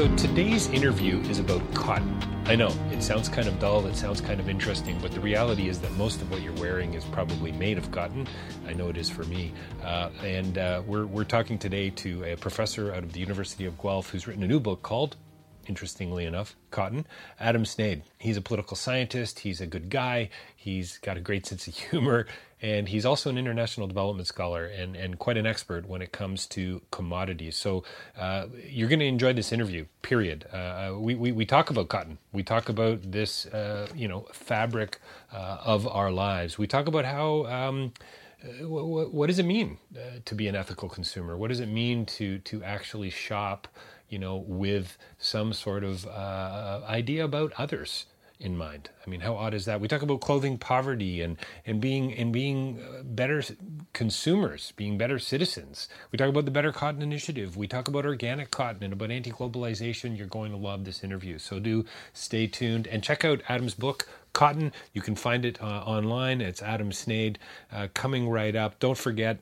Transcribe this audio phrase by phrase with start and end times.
[0.00, 2.18] So today's interview is about cotton.
[2.46, 5.68] I know it sounds kind of dull, it sounds kind of interesting, but the reality
[5.68, 8.26] is that most of what you're wearing is probably made of cotton.
[8.66, 9.52] I know it is for me.
[9.84, 13.78] Uh, and uh, we're, we're talking today to a professor out of the University of
[13.78, 15.16] Guelph who's written a new book called
[15.70, 17.06] interestingly enough, Cotton,
[17.38, 18.02] Adam Sneyd.
[18.18, 22.26] He's a political scientist, he's a good guy, he's got a great sense of humor,
[22.60, 26.44] and he's also an international development scholar and, and quite an expert when it comes
[26.48, 27.56] to commodities.
[27.56, 27.84] So
[28.18, 30.44] uh, you're going to enjoy this interview, period.
[30.52, 34.98] Uh, we, we, we, talk about cotton, we talk about this, uh, you know, fabric
[35.32, 36.58] uh, of our lives.
[36.58, 37.46] We talk about how.
[37.46, 37.92] Um,
[38.62, 41.36] what, what, does it mean uh, to be an ethical consumer?
[41.36, 43.68] What does it mean to to actually shop
[44.10, 48.06] you know, with some sort of uh, idea about others
[48.40, 48.88] in mind.
[49.06, 49.80] I mean, how odd is that?
[49.80, 53.42] We talk about clothing poverty and and being and being uh, better
[53.92, 55.88] consumers, being better citizens.
[56.10, 57.56] We talk about the Better Cotton Initiative.
[57.56, 60.16] We talk about organic cotton and about anti-globalization.
[60.16, 61.38] You're going to love this interview.
[61.38, 61.84] So do
[62.14, 64.08] stay tuned and check out Adam's book.
[64.32, 64.72] Cotton.
[64.94, 66.40] You can find it uh, online.
[66.40, 67.36] It's Adam Sneyd
[67.72, 68.78] uh, coming right up.
[68.78, 69.38] Don't forget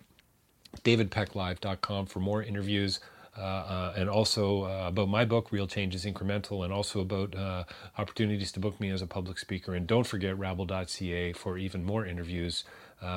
[0.82, 3.00] davidpecklive.com for more interviews
[3.38, 7.36] Uh, uh, and also uh, about my book, Real Change is Incremental, and also about
[7.36, 7.64] uh,
[7.96, 9.74] opportunities to book me as a public speaker.
[9.74, 12.64] And don't forget rabble.ca for even more interviews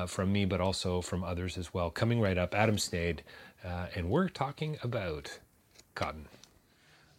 [0.06, 1.90] from me, but also from others as well.
[1.90, 3.20] Coming right up, Adam Sneyd,
[3.64, 5.40] and we're talking about
[5.96, 6.28] cotton.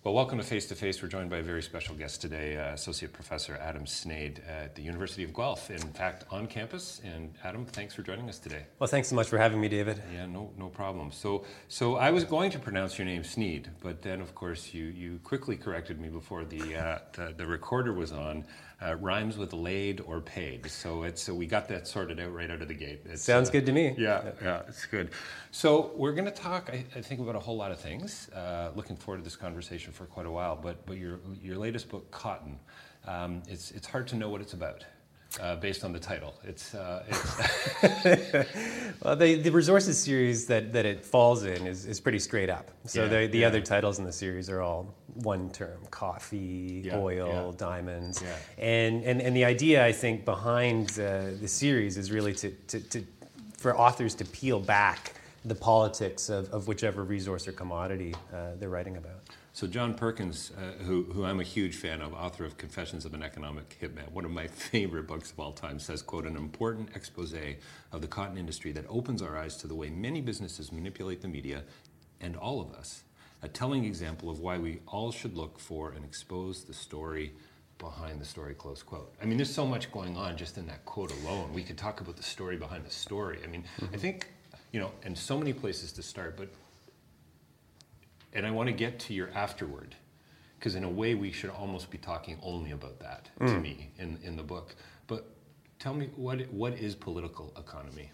[0.03, 1.01] Well, welcome to Face to Face.
[1.01, 4.81] We're joined by a very special guest today, uh, Associate Professor Adam Sneyd at the
[4.81, 6.99] University of Guelph, in fact, on campus.
[7.05, 8.63] And Adam, thanks for joining us today.
[8.79, 10.03] Well, thanks so much for having me, David.
[10.13, 11.13] Yeah, no, no problem.
[11.13, 14.87] So, so I was going to pronounce your name Sneed, but then, of course, you,
[14.87, 18.43] you quickly corrected me before the, uh, the, the recorder was on
[18.83, 20.69] uh, rhymes with laid or paid.
[20.69, 23.01] So it's so we got that sorted out right out of the gate.
[23.05, 23.95] It's, Sounds uh, good to me.
[23.97, 25.11] Yeah, yeah, it's good.
[25.51, 28.29] So we're going to talk, I, I, think, about a whole lot of things.
[28.29, 30.55] Uh, looking forward to this conversation for quite a while.
[30.55, 32.59] But but your your latest book, Cotton,
[33.07, 34.83] um, it's it's hard to know what it's about
[35.39, 36.33] uh, based on the title.
[36.43, 38.43] It's, uh, it's
[39.03, 42.71] well, the, the resources series that, that it falls in is, is pretty straight up.
[42.85, 43.47] So yeah, the, the yeah.
[43.47, 48.23] other titles in the series are all one term: coffee, yeah, oil, diamonds,
[48.57, 52.79] and, and and the idea I think behind uh, the series is really to, to,
[52.79, 53.05] to
[53.57, 55.13] for authors to peel back
[55.45, 59.19] the politics of, of whichever resource or commodity uh, they're writing about.
[59.55, 63.13] So John Perkins, uh, who, who I'm a huge fan of, author of Confessions of
[63.13, 66.89] an Economic Hitman, one of my favorite books of all time, says, quote, an important
[66.95, 67.35] expose
[67.91, 71.27] of the cotton industry that opens our eyes to the way many businesses manipulate the
[71.27, 71.63] media
[72.19, 73.03] and all of us.
[73.43, 77.33] A telling example of why we all should look for and expose the story
[77.77, 79.13] behind the story, close quote.
[79.21, 81.51] I mean, there's so much going on just in that quote alone.
[81.53, 83.39] We could talk about the story behind the story.
[83.43, 83.93] I mean, mm-hmm.
[83.93, 84.31] I think,
[84.71, 86.47] you know, and so many places to start, but
[88.31, 89.95] and I want to get to your afterward,
[90.57, 93.47] because in a way we should almost be talking only about that mm.
[93.47, 94.75] to me in, in the book.
[95.05, 95.27] But
[95.79, 98.09] tell me what what is political economy?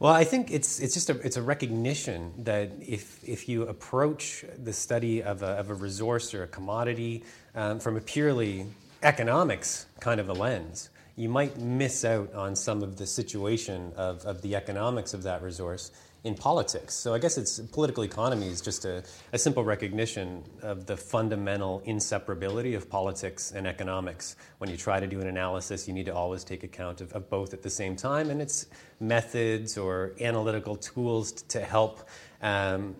[0.00, 4.44] Well, I think it's it's just a it's a recognition that if if you approach
[4.62, 7.24] the study of a, of a resource or a commodity
[7.56, 8.66] um, from a purely
[9.02, 14.24] economics kind of a lens, you might miss out on some of the situation of,
[14.24, 15.90] of the economics of that resource
[16.24, 16.94] in politics.
[16.94, 21.82] So I guess it's political economy is just a, a simple recognition of the fundamental
[21.86, 24.36] inseparability of politics and economics.
[24.58, 27.30] When you try to do an analysis, you need to always take account of, of
[27.30, 28.66] both at the same time, and it's
[29.00, 32.08] methods or analytical tools to help.
[32.42, 32.96] Um,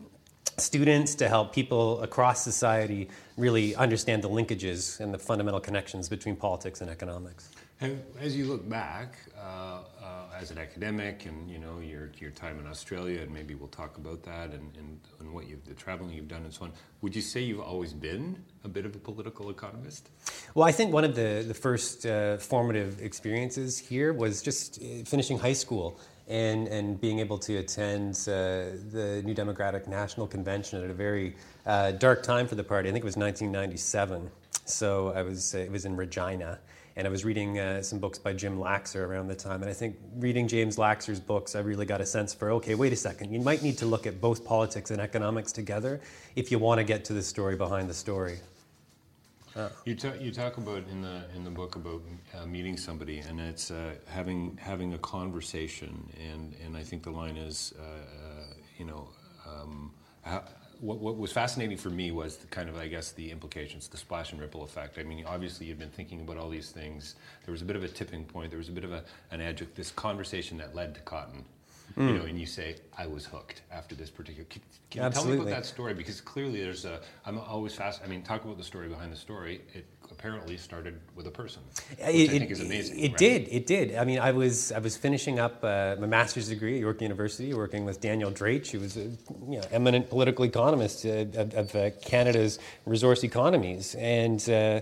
[0.57, 6.35] students to help people across society really understand the linkages and the fundamental connections between
[6.35, 7.51] politics and economics.
[7.81, 12.31] And as you look back uh, uh, as an academic, and you know your your
[12.31, 15.75] time in Australia, and maybe we'll talk about that and, and, and what you've the
[15.75, 16.73] traveling you've done and so on.
[17.03, 20.11] Would you say you've always been a bit of a political economist?
[20.55, 25.05] Well, I think one of the the first uh, formative experiences here was just uh,
[25.05, 30.83] finishing high school and and being able to attend uh, the New Democratic National Convention
[30.83, 31.37] at a very
[31.99, 32.89] dark time for the party.
[32.89, 34.31] I think it was 1997.
[34.69, 36.59] So I was it was in Regina
[36.97, 39.63] and I was reading uh, some books by Jim Laxer around the time.
[39.63, 42.93] And I think reading James Laxer's books, I really got a sense for okay, wait
[42.93, 46.01] a second, you might need to look at both politics and economics together
[46.35, 48.41] if you want to get to the story behind the story.
[49.57, 52.03] Uh, you, talk, you talk about in the in the book about
[52.37, 57.11] uh, meeting somebody, and it's uh, having having a conversation, and, and I think the
[57.11, 59.09] line is, uh, uh, you know,
[59.47, 59.93] um,
[60.23, 60.45] how,
[60.81, 63.97] what, what was fascinating for me was the kind of, I guess, the implications, the
[63.97, 64.99] splash and ripple effect.
[64.99, 67.17] I mean, obviously, you've been thinking about all these things.
[67.45, 68.51] There was a bit of a tipping point.
[68.51, 71.45] There was a bit of a, an edge of this conversation that led to cotton.
[71.97, 72.07] Mm.
[72.07, 74.61] You know, and you say, "I was hooked after this particular." Can,
[74.91, 75.95] can you tell me about that story?
[75.95, 77.01] Because clearly, there's a.
[77.25, 78.03] I'm always fast.
[78.05, 79.63] I mean, talk about the story behind the story.
[79.73, 82.99] It apparently started with a person, which it, I think is amazing.
[82.99, 83.19] It right?
[83.19, 83.49] did.
[83.51, 83.95] It did.
[83.95, 87.55] I mean, I was I was finishing up uh, my master's degree at York University,
[87.55, 89.19] working with Daniel Drache, who was an
[89.49, 94.49] you know, eminent political economist uh, of, of uh, Canada's resource economies, and.
[94.49, 94.81] Uh,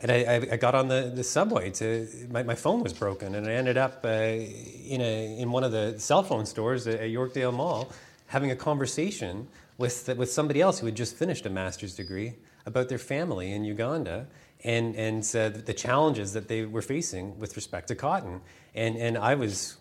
[0.00, 3.48] and I, I, got on the, the subway to my, my phone was broken, and
[3.48, 7.10] I ended up uh, in a in one of the cell phone stores at, at
[7.10, 7.90] Yorkdale Mall,
[8.28, 12.34] having a conversation with with somebody else who had just finished a master's degree
[12.64, 14.26] about their family in Uganda,
[14.64, 18.40] and, and uh, the challenges that they were facing with respect to cotton.
[18.74, 19.76] And, and I was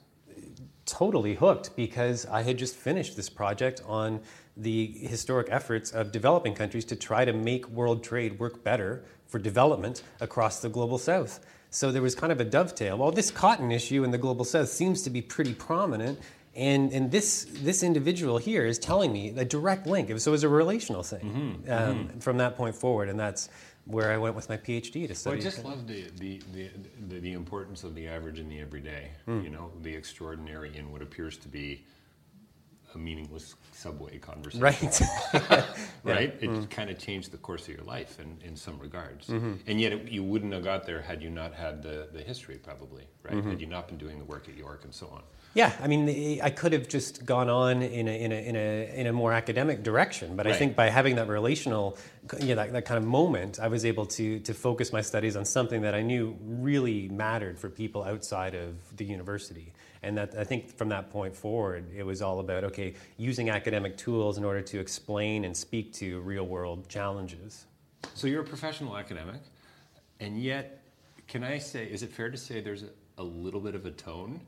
[0.85, 4.21] totally hooked because I had just finished this project on
[4.55, 9.39] the historic efforts of developing countries to try to make world trade work better for
[9.39, 11.45] development across the global south.
[11.69, 12.97] So there was kind of a dovetail.
[12.97, 16.19] Well, this cotton issue in the global south seems to be pretty prominent.
[16.55, 20.07] And, and this, this individual here is telling me a direct link.
[20.19, 21.71] So it was a relational thing mm-hmm.
[21.71, 22.19] Um, mm-hmm.
[22.19, 23.09] from that point forward.
[23.09, 23.49] And that's,
[23.87, 25.37] where I went with my PhD to study.
[25.37, 26.69] Well, I just love the, the, the,
[27.19, 29.43] the, importance of the average and the everyday, mm.
[29.43, 31.85] you know, the extraordinary in what appears to be
[32.93, 34.61] a meaningless subway conversation.
[34.61, 35.01] Right.
[36.03, 36.35] right?
[36.39, 36.49] Yeah.
[36.49, 36.69] It mm.
[36.69, 39.27] kind of changed the course of your life in, in some regards.
[39.27, 39.53] Mm-hmm.
[39.67, 42.57] And yet it, you wouldn't have got there had you not had the, the history,
[42.57, 43.35] probably, right?
[43.35, 43.49] Mm-hmm.
[43.49, 45.23] Had you not been doing the work at York and so on.
[45.57, 48.91] Yeah, I mean, I could have just gone on in a, in a, in a,
[48.93, 50.53] in a more academic direction, but right.
[50.53, 51.97] I think by having that relational,
[52.39, 55.35] you know, that, that kind of moment, I was able to, to focus my studies
[55.35, 59.73] on something that I knew really mattered for people outside of the university.
[60.03, 63.97] And that I think from that point forward, it was all about okay, using academic
[63.97, 67.65] tools in order to explain and speak to real world challenges.
[68.13, 69.41] So you're a professional academic,
[70.19, 70.83] and yet,
[71.27, 73.91] can I say, is it fair to say there's a, a little bit of a
[73.91, 74.39] tone?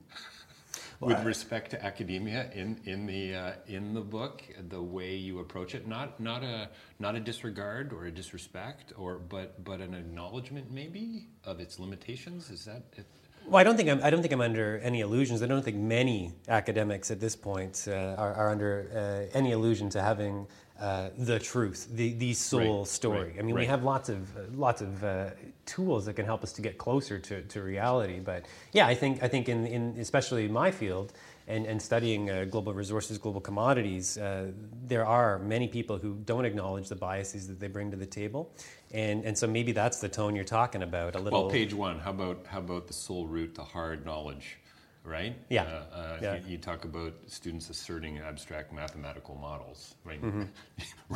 [0.99, 5.73] With respect to academia in in the uh, in the book, the way you approach
[5.75, 6.69] it, not not a
[6.99, 12.49] not a disregard or a disrespect, or but but an acknowledgement maybe of its limitations.
[12.49, 12.83] Is that?
[12.97, 13.05] It?
[13.45, 14.03] Well, I don't think I'm.
[14.03, 15.41] I don't think I'm under any illusions.
[15.41, 19.89] I don't think many academics at this point uh, are, are, under uh, any illusion
[19.91, 20.47] to having
[20.79, 23.29] uh, the truth, the the sole right, story.
[23.31, 23.61] Right, I mean, right.
[23.61, 25.31] we have lots of uh, lots of uh,
[25.65, 28.19] tools that can help us to get closer to, to reality.
[28.19, 31.11] But yeah, I think I think in, in especially my field
[31.47, 34.51] and, and studying uh, global resources, global commodities, uh,
[34.85, 38.49] there are many people who don't acknowledge the biases that they bring to the table,
[38.91, 41.15] and and so maybe that's the tone you're talking about.
[41.15, 41.41] A little.
[41.41, 41.99] Well, page one.
[41.99, 44.57] How about how about the soul route the hard knowledge?
[45.03, 45.35] Right?
[45.49, 45.63] Yeah.
[45.63, 46.35] Uh, uh, yeah.
[46.35, 50.21] You, you, talk about students asserting abstract mathematical models, right?
[50.21, 51.15] Mm-hmm.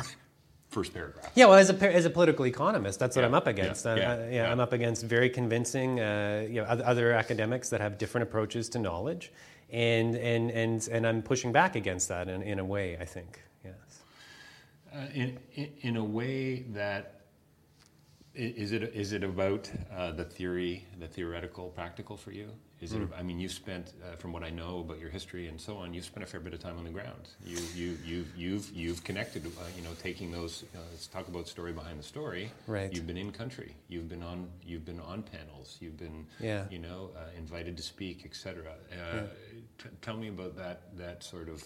[0.68, 1.30] First paragraph.
[1.36, 3.28] Yeah, well, as a, as a political economist, that's what yeah.
[3.28, 3.84] I'm up against.
[3.84, 3.94] Yeah.
[3.94, 4.30] yeah.
[4.30, 4.50] yeah.
[4.50, 8.80] I'm up against very convincing, uh, you know, other academics that have different approaches to
[8.80, 9.30] knowledge,
[9.70, 12.98] and and and and I'm pushing back against that in, in a way.
[13.00, 13.74] I think, yes.
[14.92, 17.13] Uh, in, in, in a way that
[18.34, 22.50] is it is it about uh, the theory, the theoretical, practical for you?
[22.80, 23.02] Is mm.
[23.02, 23.08] it?
[23.08, 23.14] Hmm.
[23.14, 25.94] I mean, you've spent, uh, from what I know about your history and so on,
[25.94, 27.28] you've spent a fair bit of time on the ground.
[27.44, 29.46] You you you've you've you've connected.
[29.46, 30.64] Uh, you know, taking those.
[30.74, 32.50] Uh, let's talk about story behind the story.
[32.66, 32.92] Right.
[32.92, 33.74] You've been in country.
[33.88, 34.48] You've been on.
[34.64, 35.78] You've been on panels.
[35.80, 36.26] You've been.
[36.40, 36.64] Yeah.
[36.70, 38.72] You know, uh, invited to speak, etc.
[38.72, 39.20] Uh, yeah.
[39.78, 40.96] T- tell me about that.
[40.96, 41.62] That sort of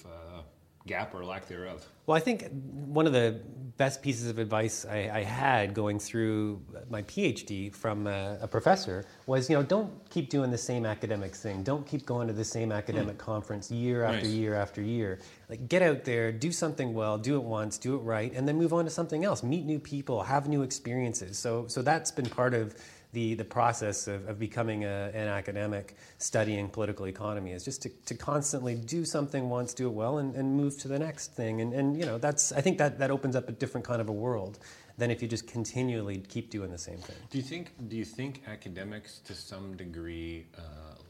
[0.88, 1.87] gap or lack thereof?
[2.07, 3.40] Well, I think one of the
[3.76, 9.04] best pieces of advice I, I had going through my PhD from a, a, professor
[9.26, 11.62] was, you know, don't keep doing the same academic thing.
[11.62, 13.21] Don't keep going to the same academic mm.
[13.21, 14.35] conference year after nice.
[14.35, 15.21] year after year.
[15.49, 18.57] Like, get out there, do something well, do it once, do it right, and then
[18.57, 19.45] move on to something else.
[19.45, 21.38] Meet new people, have new experiences.
[21.38, 22.75] So, so that's been part of
[23.12, 27.88] the, the process of, of becoming a, an academic studying political economy is just to,
[28.07, 31.61] to constantly do something once, do it well, and, and move to the next thing.
[31.61, 34.09] And, and you know, that's, I think that, that opens up a different kind of
[34.09, 34.59] a world
[34.99, 37.17] than if you just continually keep doing the same thing.
[37.31, 40.61] Do you think, do you think academics to some degree uh,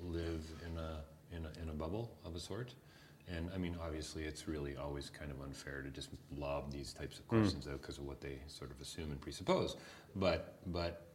[0.00, 2.74] live in a, in, a, in a bubble of a sort?
[3.30, 7.18] And I mean, obviously, it's really always kind of unfair to just lob these types
[7.18, 7.40] of hmm.
[7.40, 7.72] questions mm.
[7.72, 9.76] out because of what they sort of assume and presuppose.
[10.16, 11.07] But, but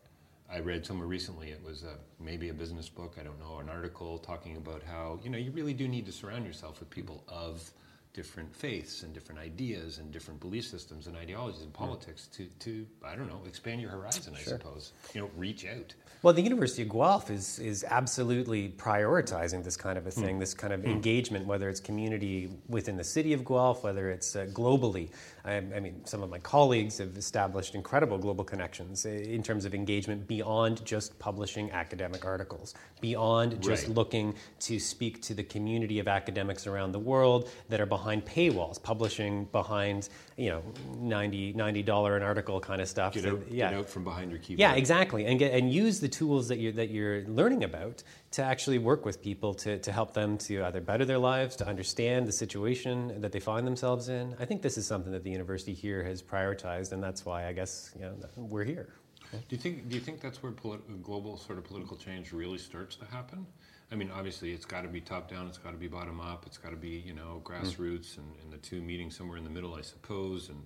[0.54, 3.70] I read somewhere recently, it was a, maybe a business book, I don't know, an
[3.70, 7.24] article talking about how, you know, you really do need to surround yourself with people
[7.28, 7.72] of
[8.14, 12.86] different faiths and different ideas and different belief systems and ideologies and politics to, to
[13.04, 14.60] I don't know, expand your horizon, I sure.
[14.60, 14.94] suppose.
[15.16, 15.96] You know, reach out.
[16.22, 20.40] Well, the University of Guelph is, is absolutely prioritizing this kind of a thing, mm.
[20.40, 20.92] this kind of mm.
[20.92, 25.10] engagement, whether it's community within the city of Guelph, whether it's uh, globally.
[25.46, 29.66] I, I, mean, some of my colleagues have established incredible global connections eh, in terms
[29.66, 33.96] of engagement beyond just publishing academic articles, beyond just right.
[33.96, 38.82] looking to speak to the community of academics around the world that are behind paywalls,
[38.82, 40.64] publishing behind, you know,
[40.98, 43.14] 90 $90 an article kind of stuff.
[43.14, 43.70] Get out, yeah.
[43.70, 44.60] get out from behind your keyboard.
[44.60, 45.26] Yeah, exactly.
[45.26, 49.06] And, get, and use the tools that you're, that you're learning about to actually work
[49.06, 53.22] with people to, to help them to either better their lives, to understand the situation
[53.22, 54.36] that they find themselves in.
[54.40, 57.54] I think this is something that the university here has prioritized, and that's why I
[57.54, 58.90] guess you know, we're here.
[59.32, 59.90] Do you think?
[59.90, 63.48] Do you think that's where politi- global sort of political change really starts to happen?
[63.92, 65.48] I mean, obviously, it's got to be top down.
[65.48, 66.46] It's got to be bottom up.
[66.48, 68.18] It's got to be you know grassroots, mm.
[68.18, 70.64] and, and the two meeting somewhere in the middle, I suppose, and,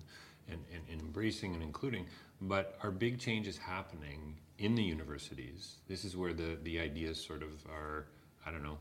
[0.48, 2.06] and, and, and embracing and including.
[2.40, 5.76] But are big changes happening in the universities?
[5.88, 8.06] This is where the the ideas sort of are.
[8.46, 8.78] I don't know,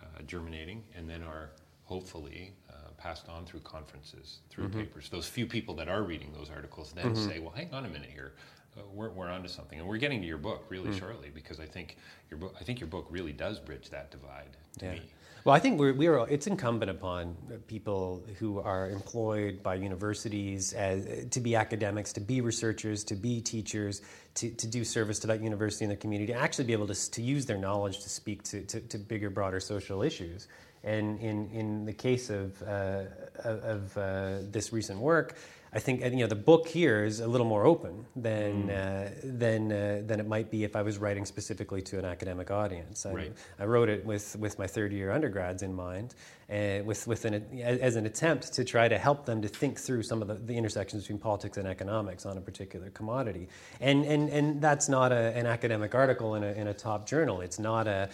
[0.00, 1.50] uh, germinating, and then are
[1.84, 2.52] hopefully
[2.98, 4.80] passed on through conferences, through mm-hmm.
[4.80, 5.08] papers.
[5.08, 7.28] Those few people that are reading those articles then mm-hmm.
[7.28, 8.34] say, well, hang on a minute here.
[8.78, 10.98] Uh, we're, we're onto something, and we're getting to your book really mm.
[10.98, 11.96] shortly because I think
[12.30, 12.54] your book.
[12.60, 14.92] I think your book really does bridge that divide to yeah.
[14.92, 15.02] me.
[15.44, 17.36] Well, I think we're, we are, it's incumbent upon
[17.68, 23.40] people who are employed by universities as, to be academics, to be researchers, to be
[23.40, 24.02] teachers,
[24.34, 27.10] to, to do service to that university and the community, to actually be able to,
[27.12, 30.48] to use their knowledge to speak to, to, to bigger, broader social issues.
[30.84, 33.04] And in, in the case of, uh,
[33.42, 35.36] of uh, this recent work,
[35.72, 38.70] I think you know the book here is a little more open than mm.
[38.70, 42.50] uh, than uh, than it might be if I was writing specifically to an academic
[42.50, 43.04] audience.
[43.04, 43.32] I, right.
[43.58, 46.14] I wrote it with, with my third year undergrads in mind,
[46.50, 50.02] uh, with with an, as an attempt to try to help them to think through
[50.02, 53.48] some of the, the intersections between politics and economics on a particular commodity.
[53.80, 57.40] And and and that's not a, an academic article in a in a top journal.
[57.42, 58.08] It's not a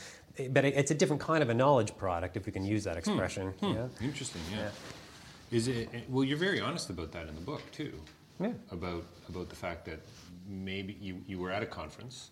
[0.50, 2.98] but it's a different kind of a knowledge product, if we can use that hmm.
[2.98, 3.48] expression.
[3.60, 3.66] Hmm.
[3.66, 3.74] Hmm.
[3.74, 4.08] Yeah.
[4.08, 4.42] Interesting.
[4.50, 4.58] Yeah.
[4.58, 4.70] yeah.
[5.54, 6.24] Is it well?
[6.24, 7.92] You're very honest about that in the book too.
[8.40, 8.52] Yeah.
[8.72, 10.00] About about the fact that
[10.48, 12.30] maybe you, you were at a conference,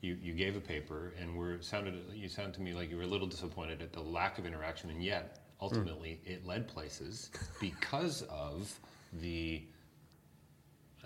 [0.00, 3.04] you, you gave a paper, and were sounded you sound to me like you were
[3.04, 6.32] a little disappointed at the lack of interaction, and yet ultimately mm.
[6.32, 8.76] it led places because of
[9.20, 9.62] the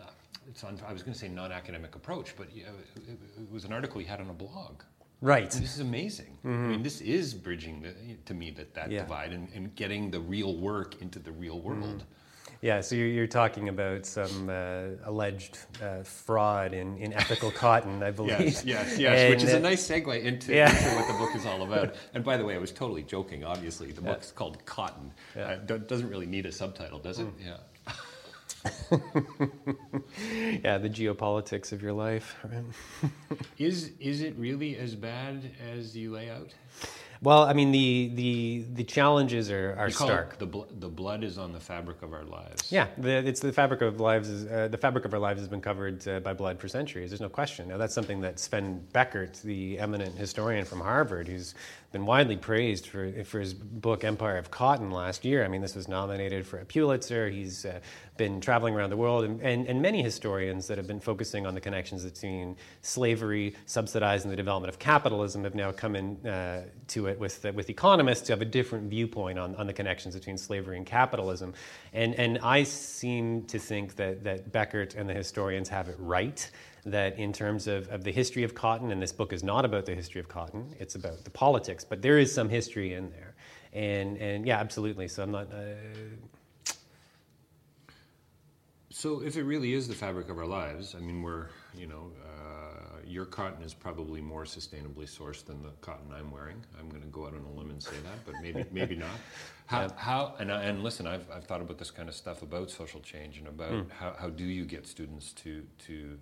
[0.00, 0.10] uh,
[0.48, 2.66] it's on, I was going to say non-academic approach, but it,
[3.06, 4.80] it, was an article you had on a blog.
[5.20, 5.52] Right.
[5.54, 6.38] And this is amazing.
[6.44, 6.64] Mm-hmm.
[6.64, 7.94] I mean, this is bridging the,
[8.26, 9.00] to me that that yeah.
[9.00, 11.82] divide and, and, getting the real work into the real world.
[11.82, 12.14] Mm-hmm.
[12.60, 18.02] Yeah, so you're, you're, talking about some uh, alleged uh, fraud in, in ethical cotton,
[18.02, 18.40] I believe.
[18.40, 20.68] Yes, yes, yes, and, which is a uh, nice segue into, yeah.
[20.68, 21.94] into, what the book is all about.
[22.14, 23.92] And by the way, I was totally joking, obviously.
[23.92, 24.12] The yeah.
[24.12, 25.12] book's called Cotton.
[25.36, 25.58] Yeah.
[25.68, 27.26] Uh, doesn't really need a subtitle, does it?
[27.26, 27.46] Mm.
[27.46, 27.56] Yeah.
[30.64, 32.36] yeah, the geopolitics of your life.
[33.58, 36.54] is is it really as bad as you lay out?
[37.20, 40.38] Well, I mean, the the the challenges are, are stark.
[40.38, 42.70] the bl- the blood is on the fabric of our lives.
[42.70, 44.28] Yeah, the, it's the fabric of lives.
[44.28, 47.10] Is, uh, the fabric of our lives has been covered uh, by blood for centuries.
[47.10, 47.68] There's no question.
[47.68, 51.54] Now, that's something that Sven Beckert, the eminent historian from Harvard, who's
[51.90, 55.44] been widely praised for for his book Empire of Cotton last year.
[55.44, 57.30] I mean, this was nominated for a Pulitzer.
[57.30, 57.80] He's uh,
[58.18, 61.54] been traveling around the world, and, and, and, many historians that have been focusing on
[61.54, 67.06] the connections between slavery, subsidizing the development of capitalism, have now come in uh, to
[67.06, 70.36] it with, uh, with economists who have a different viewpoint on, on the connections between
[70.36, 71.54] slavery and capitalism.
[71.92, 76.50] And, and I seem to think that, that Beckert and the historians have it right
[76.92, 79.86] that in terms of, of the history of cotton, and this book is not about
[79.86, 83.34] the history of cotton, it's about the politics, but there is some history in there.
[83.72, 85.08] And, and yeah, absolutely.
[85.08, 85.52] So I'm not.
[85.52, 85.74] Uh,
[88.90, 92.10] So, if it really is the fabric of our lives, I mean, we're, you know,
[92.20, 96.64] uh, your cotton is probably more sustainably sourced than the cotton I'm wearing.
[96.80, 99.08] I'm going to go out on a limb and say that, but maybe maybe not.
[99.66, 99.88] How, yeah.
[99.96, 103.00] how and, I, and listen, I've, I've thought about this kind of stuff about social
[103.00, 103.90] change and about mm.
[103.90, 106.18] how, how do you get students to to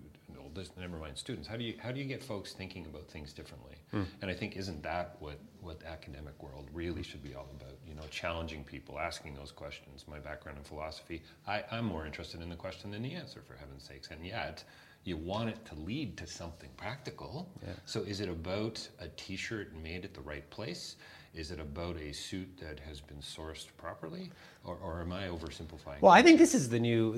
[0.77, 1.47] never mind students.
[1.47, 3.75] How do you how do you get folks thinking about things differently?
[3.93, 4.05] Mm.
[4.21, 7.75] And I think isn't that what what the academic world really should be all about?
[7.87, 10.05] You know, challenging people, asking those questions.
[10.07, 13.55] My background in philosophy, I, I'm more interested in the question than the answer, for
[13.55, 14.09] heaven's sakes.
[14.09, 14.63] And yet,
[15.03, 17.49] you want it to lead to something practical.
[17.65, 17.73] Yeah.
[17.85, 20.97] So is it about a t-shirt made at the right place?
[21.33, 24.31] Is it about a suit that has been sourced properly,
[24.63, 26.01] or, or am I oversimplifying?
[26.01, 27.13] Well, I think this is the new.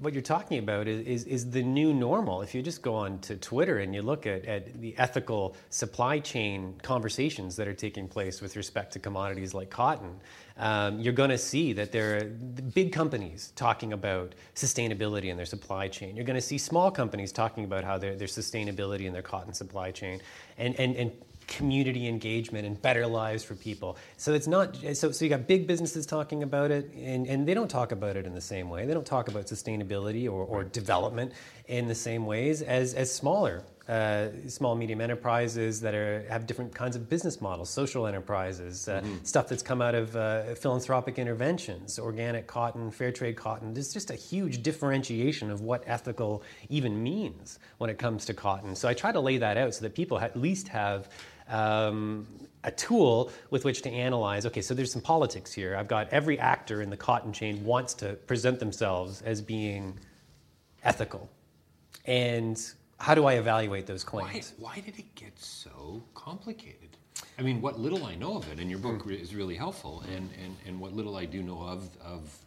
[0.00, 2.42] What you're talking about is, is, is the new normal.
[2.42, 6.18] If you just go on to Twitter and you look at, at the ethical supply
[6.18, 10.20] chain conversations that are taking place with respect to commodities like cotton,
[10.56, 15.46] um, you're going to see that there are big companies talking about sustainability in their
[15.46, 16.16] supply chain.
[16.16, 19.52] You're going to see small companies talking about how their, their sustainability in their cotton
[19.52, 20.20] supply chain.
[20.58, 21.12] And, and, and
[21.46, 23.96] community engagement and better lives for people.
[24.16, 27.54] So it's not so so you got big businesses talking about it and, and they
[27.54, 28.86] don't talk about it in the same way.
[28.86, 31.32] They don't talk about sustainability or, or development
[31.66, 36.74] in the same ways as, as smaller uh, small medium enterprises that are have different
[36.74, 39.16] kinds of business models, social enterprises, uh, mm-hmm.
[39.24, 43.74] stuff that's come out of uh, philanthropic interventions, organic cotton, fair trade cotton.
[43.74, 48.74] There's just a huge differentiation of what ethical even means when it comes to cotton.
[48.74, 51.10] So I try to lay that out so that people at least have
[51.48, 52.26] um,
[52.64, 55.76] a tool with which to analyze okay, so there's some politics here.
[55.76, 59.98] I've got every actor in the cotton chain wants to present themselves as being
[60.82, 61.30] ethical.
[62.06, 62.60] And
[62.98, 64.54] how do I evaluate those claims?
[64.58, 66.96] Why, why did it get so complicated?
[67.38, 69.20] I mean, what little I know of it, and your book mm.
[69.20, 72.43] is really helpful, and, and, and what little I do know of, of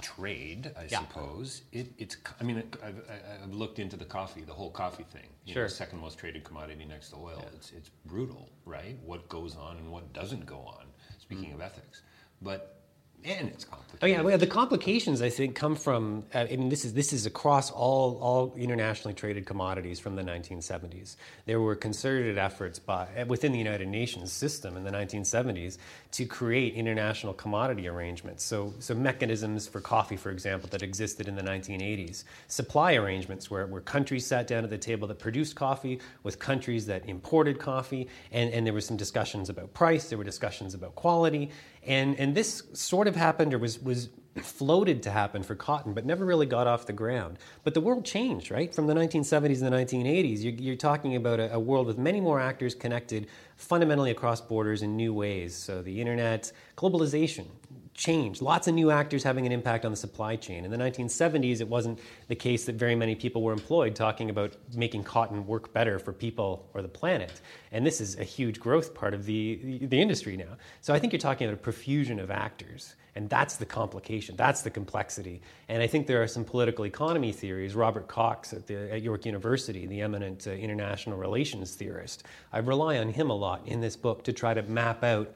[0.00, 1.00] trade, I yeah.
[1.00, 1.62] suppose.
[1.72, 2.16] It, it's.
[2.40, 3.02] I mean, I've,
[3.42, 5.28] I've, looked into the coffee, the whole coffee thing.
[5.44, 5.62] You sure.
[5.64, 7.38] Know, second most traded commodity next to oil.
[7.38, 7.56] Yeah.
[7.56, 8.96] It's it's brutal, right?
[9.04, 10.86] What goes on and what doesn't go on.
[11.18, 11.54] Speaking mm.
[11.54, 12.02] of ethics,
[12.42, 12.77] but
[13.24, 13.88] and it's complicated.
[14.00, 16.24] Oh yeah, well, the complications I think come from.
[16.32, 20.22] Uh, I mean, this is this is across all all internationally traded commodities from the
[20.22, 21.16] 1970s.
[21.46, 25.78] There were concerted efforts by within the United Nations system in the 1970s
[26.12, 28.44] to create international commodity arrangements.
[28.44, 32.22] So so mechanisms for coffee, for example, that existed in the 1980s.
[32.46, 36.86] Supply arrangements where where countries sat down at the table that produced coffee with countries
[36.86, 40.08] that imported coffee, and and there were some discussions about price.
[40.08, 41.50] There were discussions about quality,
[41.88, 44.10] and, and this sort of happened or was, was
[44.42, 47.38] floated to happen for cotton, but never really got off the ground.
[47.64, 48.72] But the world changed, right?
[48.72, 52.20] From the 1970s and the 1980s, you're, you're talking about a, a, world with many
[52.20, 55.54] more actors connected fundamentally across borders in new ways.
[55.54, 57.46] So the internet, globalization,
[57.98, 58.40] changed.
[58.40, 60.64] Lots of new actors having an impact on the supply chain.
[60.64, 64.56] In the 1970s, it wasn't the case that very many people were employed talking about
[64.74, 67.40] making cotton work better for people or the planet.
[67.72, 70.56] And this is a huge growth part of the, the industry now.
[70.80, 72.94] So I think you're talking about a profusion of actors.
[73.16, 75.42] And that's the complication, that's the complexity.
[75.68, 77.74] And I think there are some political economy theories.
[77.74, 82.98] Robert Cox at, the, at York University, the eminent uh, international relations theorist, I rely
[82.98, 85.34] on him a lot in this book to try to map out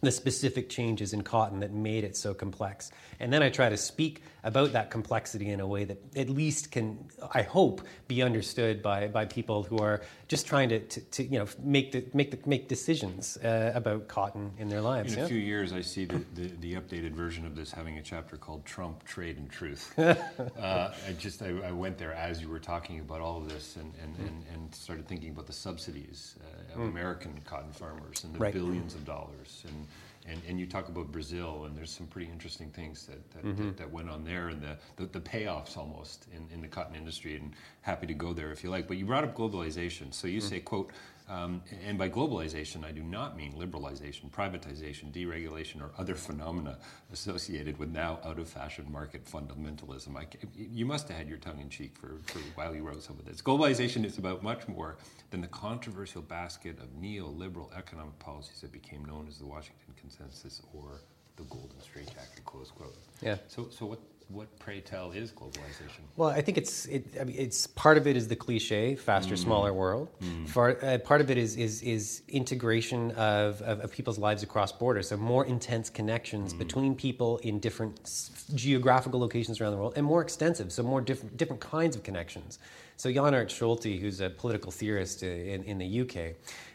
[0.00, 2.90] the specific changes in cotton that made it so complex.
[3.20, 6.70] And then I try to speak about that complexity in a way that at least
[6.70, 11.24] can, I hope, be understood by, by people who are just trying to, to, to
[11.24, 15.14] you know, make, the, make, the, make decisions uh, about cotton in their lives.
[15.14, 18.02] In a few years, I see the, the, the, updated version of this having a
[18.02, 19.98] chapter called Trump, Trade, and Truth.
[19.98, 20.14] uh,
[20.58, 23.92] I just, I, I, went there as you were talking about all of this and,
[24.02, 26.90] and, and, and started thinking about the subsidies uh, of mm.
[26.90, 28.52] American cotton farmers and the right.
[28.52, 29.64] billions of dollars.
[29.66, 29.86] And,
[30.30, 33.66] and, and you talk about Brazil, and there's some pretty interesting things that that, mm-hmm.
[33.66, 36.94] that, that, went on there, and the, the, the, payoffs almost in, in the cotton
[36.94, 37.36] industry.
[37.36, 38.86] And happy to go there if you like.
[38.86, 40.48] But you brought up globalization, so you mm-hmm.
[40.48, 40.92] say, "quote
[41.28, 46.78] um, and by globalization, I do not mean liberalization, privatization, deregulation, or other phenomena
[47.12, 50.16] associated with now out of fashion market fundamentalism.
[50.16, 53.18] I, you must have had your tongue in cheek for, for while you wrote some
[53.18, 53.42] of this.
[53.42, 54.96] Globalization is about much more
[55.30, 60.62] than the controversial basket of neoliberal economic policies that became known as the Washington Consensus
[60.72, 61.02] or
[61.36, 62.96] the Golden Straitjacket, close quote.
[63.20, 63.36] Yeah.
[63.48, 66.02] So, so what, what pray tell is globalization?
[66.16, 69.34] Well, I think it's it, I mean, it's part of it is the cliche faster,
[69.34, 69.38] mm.
[69.38, 70.08] smaller world.
[70.22, 70.48] Mm.
[70.48, 74.70] For, uh, part of it is is is integration of, of, of, people's lives across
[74.70, 75.08] borders.
[75.08, 76.58] So more intense connections mm.
[76.58, 78.10] between people in different
[78.54, 80.72] geographical locations around the world, and more extensive.
[80.72, 82.58] So more different different kinds of connections.
[82.98, 86.34] So Jan Aart Scholte, who's a political theorist in, in the UK,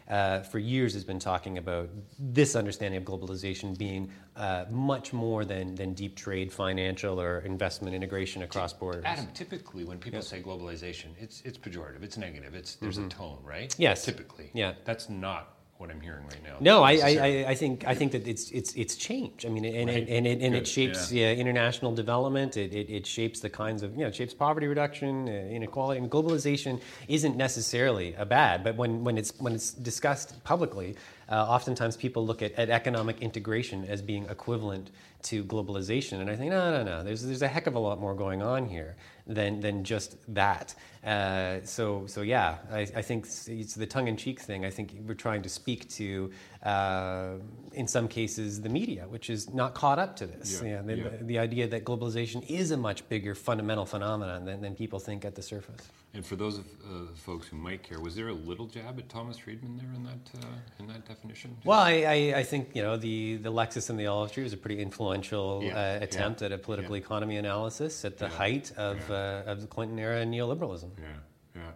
[0.09, 1.89] uh, for years has been talking about
[2.19, 7.95] this understanding of globalization being uh, much more than, than deep trade, financial, or investment
[7.95, 9.03] integration across borders.
[9.05, 13.07] Adam, typically when people say globalization, it's, it's pejorative, it's negative, it's, there's mm-hmm.
[13.07, 13.75] a tone, right?
[13.77, 14.03] Yes.
[14.03, 14.49] Typically.
[14.53, 14.73] Yeah.
[14.85, 16.55] That's not what I'm hearing right now.
[16.59, 19.45] No, I, I, I, think I think that it's it's it's change.
[19.45, 19.97] I mean, and right.
[19.97, 21.31] and, and, it, and it shapes yeah.
[21.31, 22.57] Yeah, international development.
[22.57, 25.99] It, it, it, shapes the kinds of you know it shapes poverty reduction, uh, inequality,
[25.99, 28.63] and globalization isn't necessarily a bad.
[28.63, 30.95] But when, when it's when it's discussed publicly,
[31.29, 34.91] uh, oftentimes people look at, at economic integration as being equivalent
[35.23, 37.03] to globalization, and I think no, no, no.
[37.03, 40.75] There's there's a heck of a lot more going on here than than just that.
[41.03, 44.65] Uh, so so yeah, I, I, think it's the tongue-in-cheek thing.
[44.65, 46.31] I think we're trying to speak to,
[46.63, 47.33] uh,
[47.73, 50.61] in some cases, the media, which is not caught up to this.
[50.63, 51.03] Yeah, the, yeah.
[51.09, 55.25] The, the, idea that globalization is a much bigger fundamental phenomenon than, than people think
[55.25, 55.89] at the surface.
[56.13, 59.09] And for those of, uh, folks who might care, was there a little jab at
[59.09, 60.47] Thomas Friedman there in that uh,
[60.79, 61.57] in that definition?
[61.65, 64.53] Well, I, I, I, think you know the the Lexus and the olive tree was
[64.53, 65.97] a pretty influential yeah.
[65.99, 69.97] Uh, attempt at a political economy analysis at the height of uh, of the Clinton
[69.97, 70.91] era neoliberalism.
[70.97, 71.07] Yeah,
[71.55, 71.71] yeah.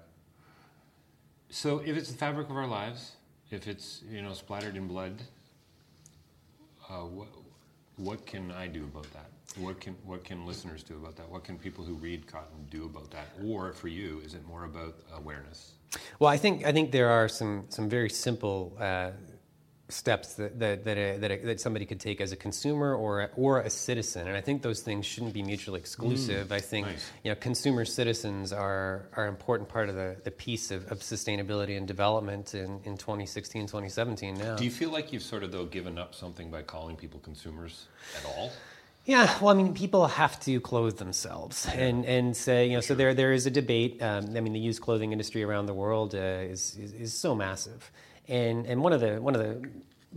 [1.49, 3.16] So if it's the fabric of our lives,
[3.51, 5.21] if it's you know splattered in blood,
[6.89, 7.27] uh, what
[7.97, 9.29] what can I do about that?
[9.57, 11.29] What can what can listeners do about that?
[11.29, 13.27] What can people who read Cotton do about that?
[13.43, 15.73] Or for you, is it more about awareness?
[16.19, 19.11] Well, I think I think there are some some very simple uh,
[19.89, 23.21] steps that that that, a, that, a, that, somebody could take as a consumer or
[23.21, 26.47] a, or a citizen, and I think those things shouldn't be mutually exclusive.
[26.47, 27.11] Mm, I think nice.
[27.23, 30.99] you know consumer citizens are are an important part of the, the piece of, of
[30.99, 34.55] sustainability and development in, in 2016, 2017 now.
[34.55, 37.85] Do you feel like you've sort of though given up something by calling people consumers
[38.17, 38.51] at all?
[39.05, 42.93] Yeah, well, I mean, people have to clothe themselves, and and say, you know, so
[42.93, 44.03] there there is a debate.
[44.03, 47.33] Um, I mean, the used clothing industry around the world uh, is, is, is so
[47.33, 47.89] massive,
[48.27, 49.69] and and one of the one of the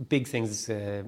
[0.07, 1.03] big things uh,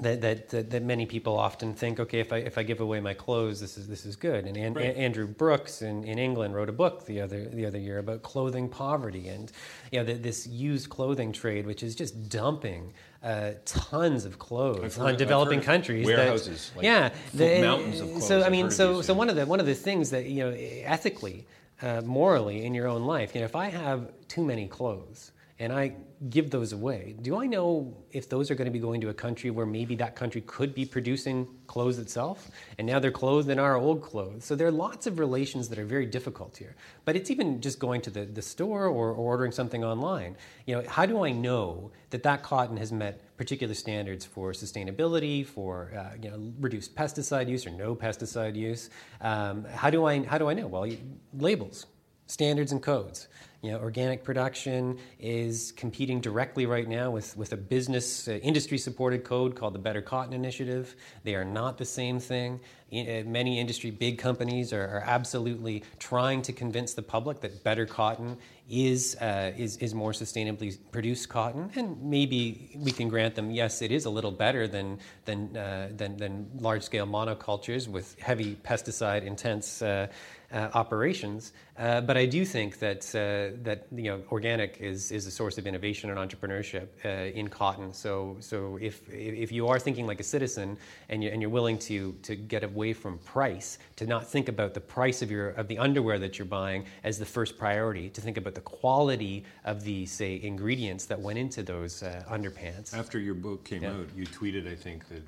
[0.00, 3.00] that, that, that, that, many people often think, okay, if I, if I give away
[3.00, 4.44] my clothes, this is, this is good.
[4.44, 4.96] And, and right.
[4.96, 8.68] Andrew Brooks in, in England wrote a book the other, the other year about clothing
[8.68, 9.52] poverty and
[9.92, 12.92] you know, the, this used clothing trade, which is just dumping
[13.22, 16.04] uh, tons of clothes on developing countries.
[16.04, 18.26] Warehouses, that, like yeah, the, mountains of clothes.
[18.26, 20.50] So I mean, so so one of the one of the things that you know
[20.50, 21.46] ethically,
[21.80, 25.72] uh, morally in your own life, you know, if I have too many clothes and
[25.72, 25.94] I
[26.30, 29.14] give those away, do I know if those are going to be going to a
[29.14, 33.58] country where maybe that country could be producing clothes itself, and now they're clothed in
[33.58, 34.44] our old clothes?
[34.44, 36.76] So there are lots of relations that are very difficult here.
[37.04, 40.36] But it's even just going to the, the store or, or ordering something online.
[40.66, 45.44] You know, how do I know that that cotton has met particular standards for sustainability,
[45.44, 48.90] for uh, you know, reduced pesticide use or no pesticide use?
[49.20, 50.68] Um, how do I how do I know?
[50.68, 50.88] Well,
[51.36, 51.86] labels,
[52.26, 53.28] standards, and codes.
[53.64, 58.76] You know, organic production is competing directly right now with, with a business uh, industry
[58.76, 60.94] supported code called the Better Cotton Initiative.
[61.22, 62.60] They are not the same thing.
[62.94, 67.86] Uh, many industry big companies are, are, absolutely trying to convince the public that better
[67.86, 68.36] cotton
[68.68, 71.70] is, uh, is, is more sustainably produced cotton.
[71.74, 75.90] And maybe we can grant them, yes, it is a little better than, than, uh,
[75.96, 79.82] than, than large scale monocultures with heavy pesticide intense.
[79.82, 80.06] Uh,
[80.54, 81.52] uh, operations.
[81.76, 85.58] Uh, but I do think that uh, that you know organic is, is a source
[85.58, 87.92] of innovation and entrepreneurship uh, in cotton.
[87.92, 90.78] So so if if you are thinking like a citizen
[91.08, 94.74] and you and you're willing to to get away from price, to not think about
[94.74, 98.20] the price of your of the underwear that you're buying as the first priority, to
[98.20, 102.96] think about the quality of the say ingredients that went into those uh, underpants.
[102.96, 103.92] After your book came yeah.
[103.92, 105.22] out, you tweeted, I think that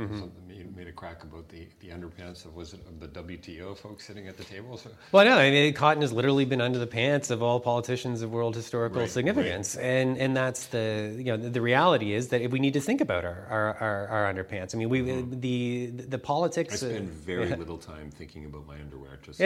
[0.00, 0.50] Mm-hmm.
[0.50, 4.06] You made a crack about the, the underpants of was it of the WTO folks
[4.06, 4.76] sitting at the table?
[4.76, 4.90] So.
[5.12, 8.30] Well, no, I mean cotton has literally been under the pants of all politicians of
[8.30, 9.84] world historical right, significance, right.
[9.84, 13.00] and and that's the you know the, the, reality is that we need to think
[13.00, 14.74] about our our, our, our underpants.
[14.74, 15.40] I mean, we mm-hmm.
[15.40, 16.74] the the politics.
[16.82, 17.56] I spend uh, very yeah.
[17.64, 19.38] little time thinking about my underwear, just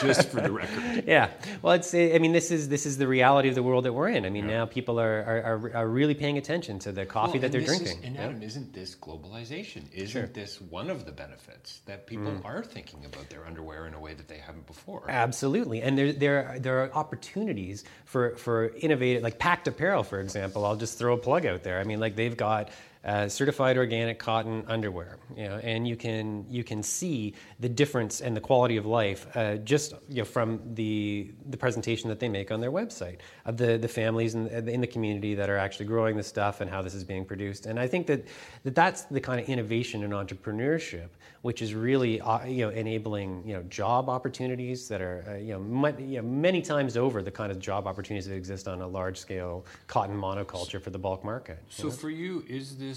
[0.00, 1.04] just for the record.
[1.10, 1.30] Yeah,
[1.62, 4.08] well, it's I mean this is this is the reality of the world that we're
[4.08, 4.26] in.
[4.26, 4.58] I mean yeah.
[4.58, 7.98] now people are, are, are really paying attention to the coffee well, that they're drinking.
[7.98, 9.69] Is, and Adam, isn't this globalization?
[9.76, 10.26] Isn't sure.
[10.26, 12.44] this one of the benefits that people mm.
[12.44, 15.04] are thinking about their underwear in a way that they haven't before?
[15.08, 20.64] Absolutely, and there there there are opportunities for for innovative like Pact Apparel, for example.
[20.64, 21.78] I'll just throw a plug out there.
[21.78, 22.70] I mean, like they've got
[23.04, 28.20] uh, certified organic cotton underwear, you know, and you can you can see the difference
[28.20, 32.28] and the quality of life uh, just you know, from the the presentation that they
[32.28, 35.86] make on their website of the the families in, in the community that are actually
[35.86, 37.64] growing the stuff and how this is being produced.
[37.64, 38.26] And I think that,
[38.64, 41.08] that that's the kind of innovation and entrepreneurship
[41.42, 45.52] which is really uh, you know enabling you know job opportunities that are uh, you,
[45.54, 48.82] know, mu- you know many times over the kind of job opportunities that exist on
[48.82, 51.58] a large scale cotton monoculture for the bulk market.
[51.68, 51.90] So know?
[51.90, 52.89] for you, is this?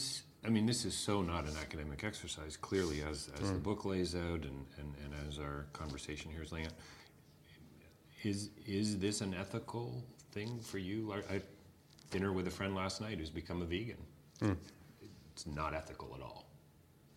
[0.45, 2.57] I mean, this is so not an academic exercise.
[2.57, 3.53] Clearly, as as mm.
[3.53, 6.73] the book lays out, and, and, and as our conversation here is laying out,
[8.23, 11.13] is is this an ethical thing for you?
[11.13, 11.41] I, I
[12.11, 13.97] dinner with a friend last night who's become a vegan.
[14.41, 14.57] Mm.
[15.31, 16.42] It's not ethical at all.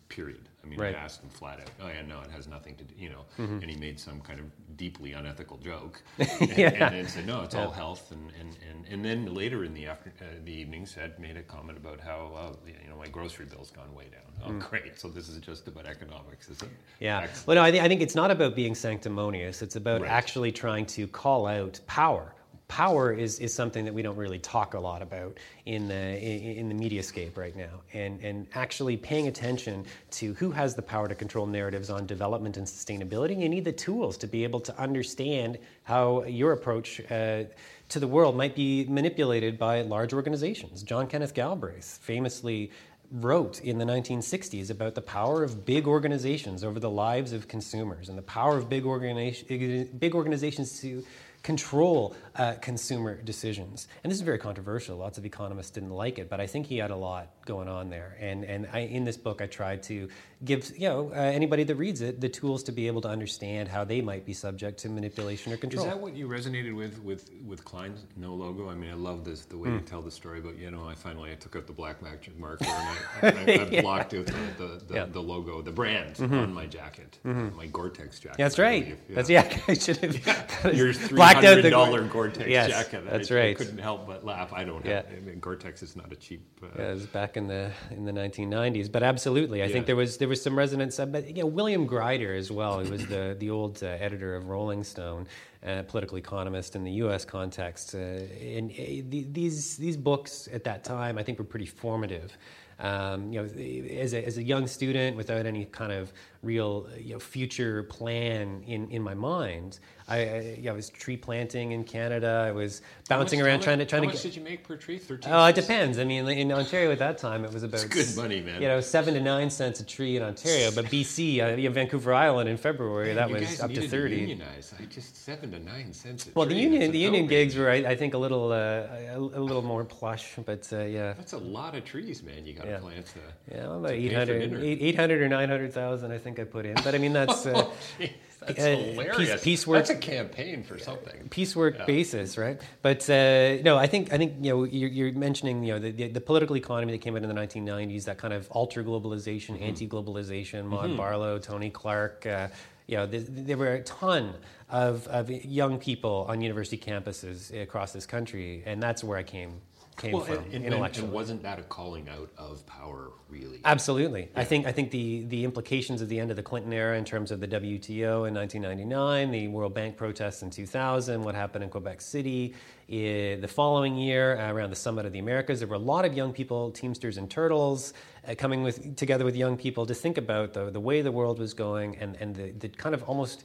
[0.09, 0.47] Period.
[0.63, 0.95] I mean, right.
[0.95, 3.25] I asked him flat out, "Oh yeah, no, it has nothing to do," you know.
[3.37, 3.59] Mm-hmm.
[3.59, 6.69] And he made some kind of deeply unethical joke, and, yeah.
[6.69, 7.65] and then said, "No, it's yeah.
[7.65, 11.17] all health." And, and, and, and then later in the after uh, the evening, said
[11.19, 14.45] made a comment about how uh, you know my grocery bill's gone way down.
[14.45, 14.69] Oh, mm.
[14.69, 14.99] great!
[14.99, 16.69] So this is just about economics, is it?
[16.99, 17.21] Yeah.
[17.21, 17.47] Excellent.
[17.47, 19.61] Well, no, I, th- I think it's not about being sanctimonious.
[19.61, 20.11] It's about right.
[20.11, 22.33] actually trying to call out power
[22.67, 26.69] power is, is something that we don't really talk a lot about in the, in,
[26.69, 27.81] in the mediascape right now.
[27.93, 32.57] And, and actually paying attention to who has the power to control narratives on development
[32.57, 33.39] and sustainability.
[33.39, 37.43] You need the tools to be able to understand how your approach uh,
[37.89, 40.83] to the world might be manipulated by large organizations.
[40.83, 42.71] John Kenneth Galbraith famously
[43.11, 48.09] wrote in the 1960s about the power of big organizations over the lives of consumers
[48.09, 51.05] and the power of big, organi- big organizations to
[51.47, 53.87] control uh, consumer decisions.
[54.03, 54.97] And this is very controversial.
[54.97, 57.89] Lots of economists didn't like it, but I think he had a lot going on
[57.89, 58.17] there.
[58.19, 60.09] And, and I, in this book, I tried to
[60.43, 63.67] give you know uh, anybody that reads it the tools to be able to understand
[63.67, 65.85] how they might be subject to manipulation or control.
[65.85, 68.69] Is that what you resonated with with with Klein's no logo?
[68.69, 69.73] I mean, I love this the way mm.
[69.75, 70.39] you tell the story.
[70.41, 73.77] But you know, I finally I took out the black magic marker and I, I,
[73.77, 75.05] I, blocked out the the, the, yeah.
[75.05, 76.33] the, logo, the brand mm-hmm.
[76.35, 77.55] on my jacket, mm-hmm.
[77.55, 78.37] my Gore-Tex jacket.
[78.37, 78.87] That's right.
[78.87, 79.15] Yeah.
[79.15, 79.59] That's yeah.
[79.67, 80.71] I should have yeah.
[80.73, 83.03] your three hundred dollar Gore-Tex yes, jacket.
[83.09, 83.51] That's right.
[83.51, 84.53] I couldn't help but laugh.
[84.53, 85.05] I don't have.
[85.09, 86.41] I mean, Gore-Tex is not a cheap.
[86.61, 89.95] Uh, yeah, it was back in the in the 1990s, but absolutely, I think there
[89.95, 93.35] was there was some resonance but you know, William Greider as well, He was the,
[93.39, 95.27] the old uh, editor of Rolling Stone,
[95.65, 97.25] uh, political economist in the U.S.
[97.25, 97.95] context.
[97.95, 102.37] Uh, and uh, these, these books at that time, I think, were pretty formative.
[102.79, 107.13] Um, you know, as a, as a young student without any kind of real you
[107.13, 112.45] know, future plan in, in my mind, I, I, I, was tree planting in Canada.
[112.47, 114.11] I was bouncing much, around trying to trying how to.
[114.11, 114.97] How much did you make per tree?
[114.97, 115.33] Thirteen.
[115.33, 115.99] Oh, it depends.
[115.99, 118.61] I mean, in Ontario at that time, it was about it's good money, man.
[118.61, 121.73] You know, seven to nine cents a tree in Ontario, but BC, uh, you know,
[121.73, 124.15] Vancouver Island in February, man, that was up to thirty.
[124.15, 124.73] To unionize.
[124.79, 126.29] I just seven to nine cents.
[126.33, 129.41] well, the union the union gigs were, I, I think, a little uh, a, a,
[129.41, 131.13] little more plush, but uh, yeah.
[131.13, 132.45] That's a lot of trees, man.
[132.45, 132.79] You got to yeah.
[132.79, 133.05] plant.
[133.07, 133.19] To,
[133.51, 136.75] yeah, well, about 800, 800 or nine hundred thousand, I think I put in.
[136.75, 137.45] But I mean, that's.
[138.39, 139.17] That's uh, hilarious.
[139.17, 139.77] Piece, piecework.
[139.79, 141.27] That's a campaign for something.
[141.29, 141.85] Piecework yeah.
[141.85, 142.61] basis, right?
[142.81, 145.91] But uh, no, I think I think you know you're, you're mentioning you know the,
[145.91, 149.55] the, the, political economy that came out in the 1990s, that kind of ultra globalization,
[149.55, 149.63] mm-hmm.
[149.63, 150.65] anti-globalization.
[150.65, 150.97] Maud mm-hmm.
[150.97, 152.25] Barlow, Tony Clarke.
[152.25, 152.47] Uh,
[152.87, 154.33] you know, there, there, were a ton
[154.69, 159.59] of, of young people on university campuses across this country, and that's where I came
[159.97, 161.07] came well, from and, intellectually.
[161.07, 163.59] And wasn't that a calling out of power, really?
[163.65, 164.29] Absolutely.
[164.31, 164.41] Yeah.
[164.41, 167.03] I think I think the the implications of the end of the Clinton era in
[167.03, 171.69] terms of the WTO in 1999, the World Bank protests in 2000, what happened in
[171.69, 172.53] Quebec City
[172.89, 176.05] eh, the following year uh, around the Summit of the Americas, there were a lot
[176.05, 177.93] of young people, Teamsters and Turtles,
[178.27, 181.39] uh, coming with together with young people to think about the the way the world
[181.39, 183.43] was going and and the, the kind of almost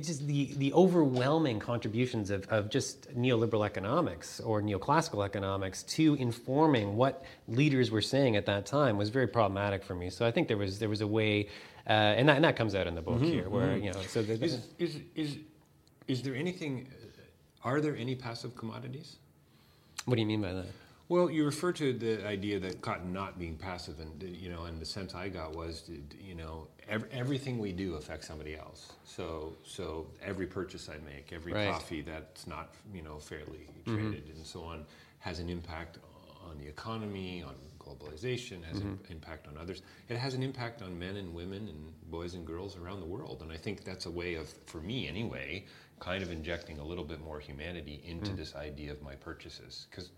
[0.00, 6.96] just the, the overwhelming contributions of, of just neoliberal economics or neoclassical economics to informing
[6.96, 10.10] what leaders were saying at that time was very problematic for me.
[10.10, 11.48] So I think there was there was a way,
[11.86, 13.84] uh, and, that, and that comes out in the book mm-hmm, here, where mm-hmm.
[13.84, 14.02] you know.
[14.02, 15.38] So the, is, is is
[16.08, 16.88] is there anything?
[17.62, 19.16] Are there any passive commodities?
[20.04, 20.66] What do you mean by that?
[21.08, 24.80] Well, you refer to the idea that cotton not being passive, and you know, and
[24.80, 25.88] the sense I got was,
[26.20, 28.92] you know, every, everything we do affects somebody else.
[29.04, 31.70] So, so every purchase I make, every right.
[31.70, 33.94] coffee that's not, you know, fairly mm-hmm.
[33.94, 34.36] traded, mm-hmm.
[34.38, 34.84] and so on,
[35.20, 35.98] has an impact
[36.44, 38.88] on the economy, on globalization, has mm-hmm.
[38.88, 39.82] an impact on others.
[40.08, 43.42] It has an impact on men and women and boys and girls around the world,
[43.42, 45.66] and I think that's a way of, for me anyway,
[46.00, 48.36] kind of injecting a little bit more humanity into mm-hmm.
[48.36, 50.10] this idea of my purchases because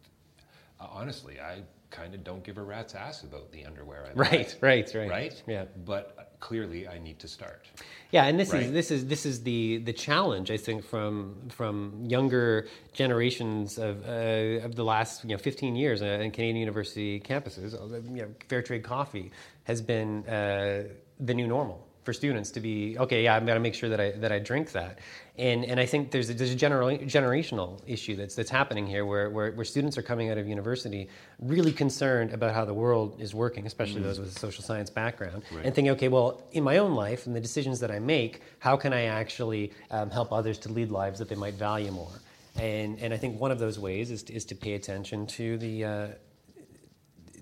[0.80, 4.66] honestly, I kind of don't give a rat's ass about the underwear I right, buy.
[4.68, 5.42] Right, right, right.
[5.46, 5.64] Yeah.
[5.84, 7.66] But clearly, I need to start.
[8.10, 8.62] Yeah, and this right?
[8.62, 14.04] is this is this is the the challenge I think from from younger generations of
[14.06, 17.74] uh, of the last you know 15 years uh, in Canadian university campuses.
[17.74, 19.30] Uh, you know, fair trade coffee
[19.64, 20.84] has been uh,
[21.20, 23.24] the new normal for students to be okay.
[23.24, 24.98] Yeah, I've got to make sure that I that I drink that,
[25.36, 29.04] and and I think there's a, there's a general, generational issue that's that's happening here
[29.04, 33.20] where, where, where students are coming out of university really concerned about how the world
[33.20, 34.04] is working, especially mm.
[34.04, 35.66] those with a social science background, right.
[35.66, 38.74] and thinking, okay, well, in my own life and the decisions that I make, how
[38.74, 42.16] can I actually um, help others to lead lives that they might value more?
[42.56, 45.58] And and I think one of those ways is to, is to pay attention to
[45.58, 46.06] the uh,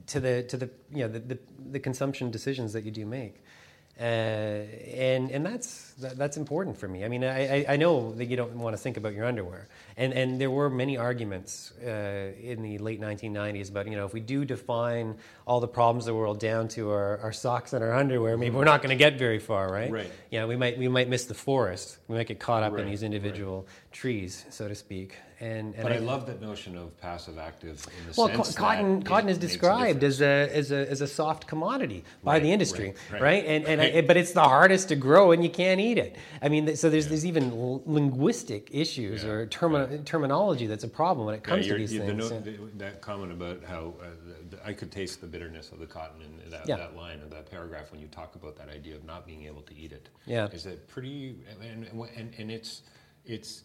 [0.08, 1.38] to the to the you know the, the,
[1.70, 3.44] the consumption decisions that you do make.
[3.98, 7.02] Uh, and and that's that, that's important for me.
[7.02, 10.12] I mean, I, I know that you don't want to think about your underwear, and
[10.12, 14.20] and there were many arguments uh, in the late 1990s about you know if we
[14.20, 15.14] do define
[15.46, 18.54] all the problems of the world down to our, our socks and our underwear, maybe
[18.54, 19.90] we're not going to get very far, right?
[19.90, 20.12] Right.
[20.30, 21.96] Yeah, we might we might miss the forest.
[22.06, 22.82] We might get caught up right.
[22.82, 23.92] in these individual right.
[23.92, 25.16] trees, so to speak.
[25.38, 28.54] And, and but I, I, love that notion of passive active in the well, sense
[28.54, 32.42] co- cotton cotton is described as a, as a as a soft commodity by right,
[32.42, 33.20] the industry, right?
[33.20, 33.44] right?
[33.44, 36.16] And and I, but it's the hardest to grow, and you can't eat it.
[36.40, 37.10] I mean, so there's yeah.
[37.10, 39.30] there's even linguistic issues yeah.
[39.30, 42.30] or termi- terminology that's a problem when it comes yeah, to these the things.
[42.30, 44.06] The, that comment about how uh,
[44.48, 47.50] the, I could taste the bitterness of the cotton in that, that line or that
[47.50, 50.08] paragraph when you talk about that idea of not being able to eat it.
[50.24, 52.80] Yeah, is it pretty and and, and it's
[53.26, 53.64] it's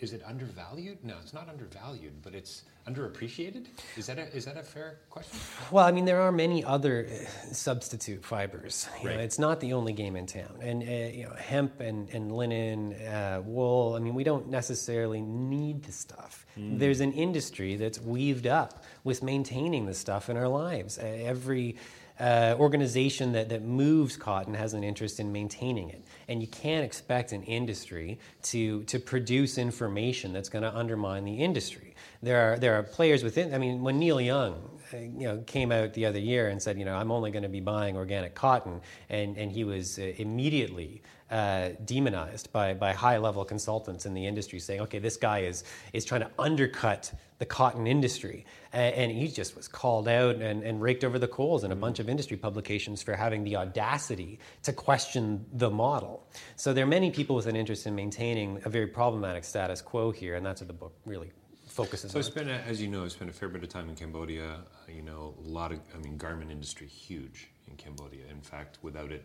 [0.00, 0.98] is it undervalued?
[1.04, 3.66] No, it's not undervalued, but it's underappreciated.
[3.96, 5.38] Is that a, is that a fair question?
[5.70, 8.88] Well, I mean, there are many other uh, substitute fibers.
[9.02, 9.16] You right.
[9.16, 10.58] know, it's not the only game in town.
[10.60, 13.94] And uh, you know, hemp and, and linen, uh, wool.
[13.94, 16.46] I mean, we don't necessarily need the stuff.
[16.56, 16.78] Mm.
[16.78, 20.98] There's an industry that's weaved up with maintaining the stuff in our lives.
[20.98, 21.76] Uh, every
[22.20, 26.04] uh, organization that, that moves cotton has an interest in maintaining it.
[26.28, 31.42] And you can't expect an industry to, to produce information that's going to undermine the
[31.42, 31.94] industry.
[32.22, 35.72] There are, there are players within, I mean, when Neil Young uh, you know, came
[35.72, 38.34] out the other year and said, you know, I'm only going to be buying organic
[38.34, 44.14] cotton, and, and he was uh, immediately uh, demonized by, by high level consultants in
[44.14, 48.44] the industry, saying, okay, this guy is, is trying to undercut the cotton industry.
[48.72, 51.76] And, and he just was called out and, and raked over the coals in a
[51.76, 56.26] bunch of industry publications for having the audacity to question the model.
[56.56, 60.10] So there are many people with an interest in maintaining a very problematic status quo
[60.10, 61.30] here, and that's what the book really
[61.66, 62.22] focuses so on.
[62.24, 64.56] So I spent, as you know, I spent a fair bit of time in Cambodia.
[64.88, 68.24] You know, a lot of, I mean, garment industry huge in Cambodia.
[68.30, 69.24] In fact, without it,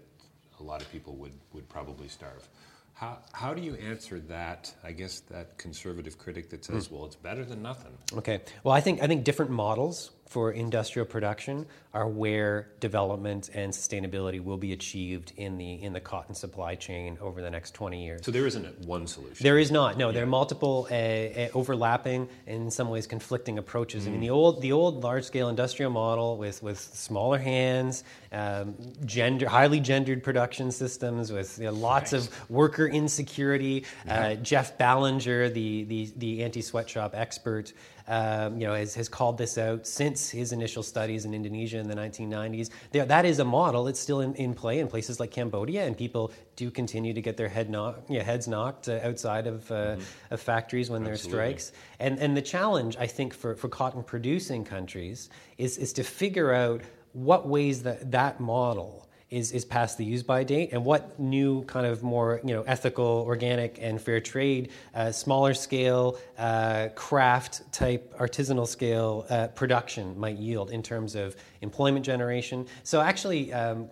[0.63, 2.47] a lot of people would, would probably starve.
[2.93, 4.73] How, how do you answer that?
[4.83, 6.91] I guess that conservative critic that says, mm.
[6.91, 8.41] "Well, it's better than nothing." Okay.
[8.63, 14.43] Well, I think I think different models for industrial production are where development and sustainability
[14.43, 18.25] will be achieved in the in the cotton supply chain over the next 20 years.
[18.25, 19.43] So there isn't one solution.
[19.43, 19.95] There is not.
[19.95, 20.13] No, yeah.
[20.13, 24.05] there are multiple uh, uh, overlapping and in some ways conflicting approaches.
[24.05, 24.07] Mm.
[24.07, 28.75] I mean, the old the old large scale industrial model with with smaller hands, um,
[29.05, 32.27] gender highly gendered production systems with you know, lots nice.
[32.27, 33.85] of worker insecurity.
[34.05, 34.19] Yeah.
[34.19, 37.73] Uh, Jeff Ballinger, the the the anti sweatshop expert
[38.07, 41.87] um, you know, has, has called this out since his initial studies in Indonesia in
[41.87, 42.69] the 1990s.
[42.91, 43.87] There, that is a model.
[43.87, 47.37] It's still in, in play in places like Cambodia, and people do continue to get
[47.37, 50.33] their head knock, know, heads knocked uh, outside of, uh, mm-hmm.
[50.33, 51.71] of factories when there are strikes.
[51.99, 56.53] And, and the challenge, I think, for, for cotton producing countries is, is to figure
[56.53, 56.81] out
[57.13, 59.02] what ways that that model
[59.33, 62.61] is, is past the use by date and what new kind of more you know
[62.63, 70.17] ethical organic and fair trade uh, smaller scale uh, craft type artisanal scale uh, production
[70.19, 73.89] might yield in terms of employment generation so actually um,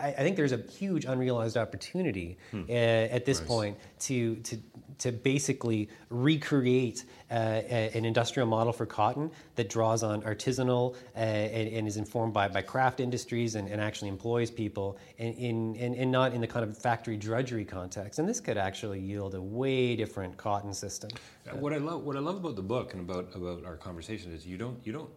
[0.00, 2.64] I, I, think there's a huge unrealized opportunity hmm.
[2.68, 3.48] Uh, at this nice.
[3.48, 4.58] point to, to
[5.02, 11.68] to basically recreate uh, an industrial model for cotton that draws on artisanal uh, and,
[11.74, 16.10] and, is informed by, by craft industries and, and actually employs people in, in, in,
[16.12, 18.20] not in the kind of factory drudgery context.
[18.20, 21.10] And this could actually yield a way different cotton system.
[21.52, 24.46] What I love, what I love about the book and about, about our conversation is
[24.46, 25.10] you don't, you don't,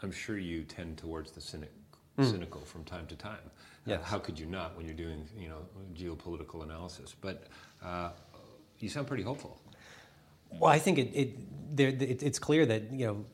[0.00, 1.72] I'm sure you tend towards the cynic,
[2.16, 2.30] mm.
[2.30, 3.50] cynical from time to time.
[3.84, 4.00] Yes.
[4.00, 5.62] Uh, how could you not when you're doing, you know,
[5.94, 7.16] geopolitical analysis?
[7.20, 7.48] But
[7.82, 8.10] uh,
[8.80, 9.60] you sound pretty hopeful.
[10.50, 13.24] Well, I think it, it, there, it, it's clear that you know,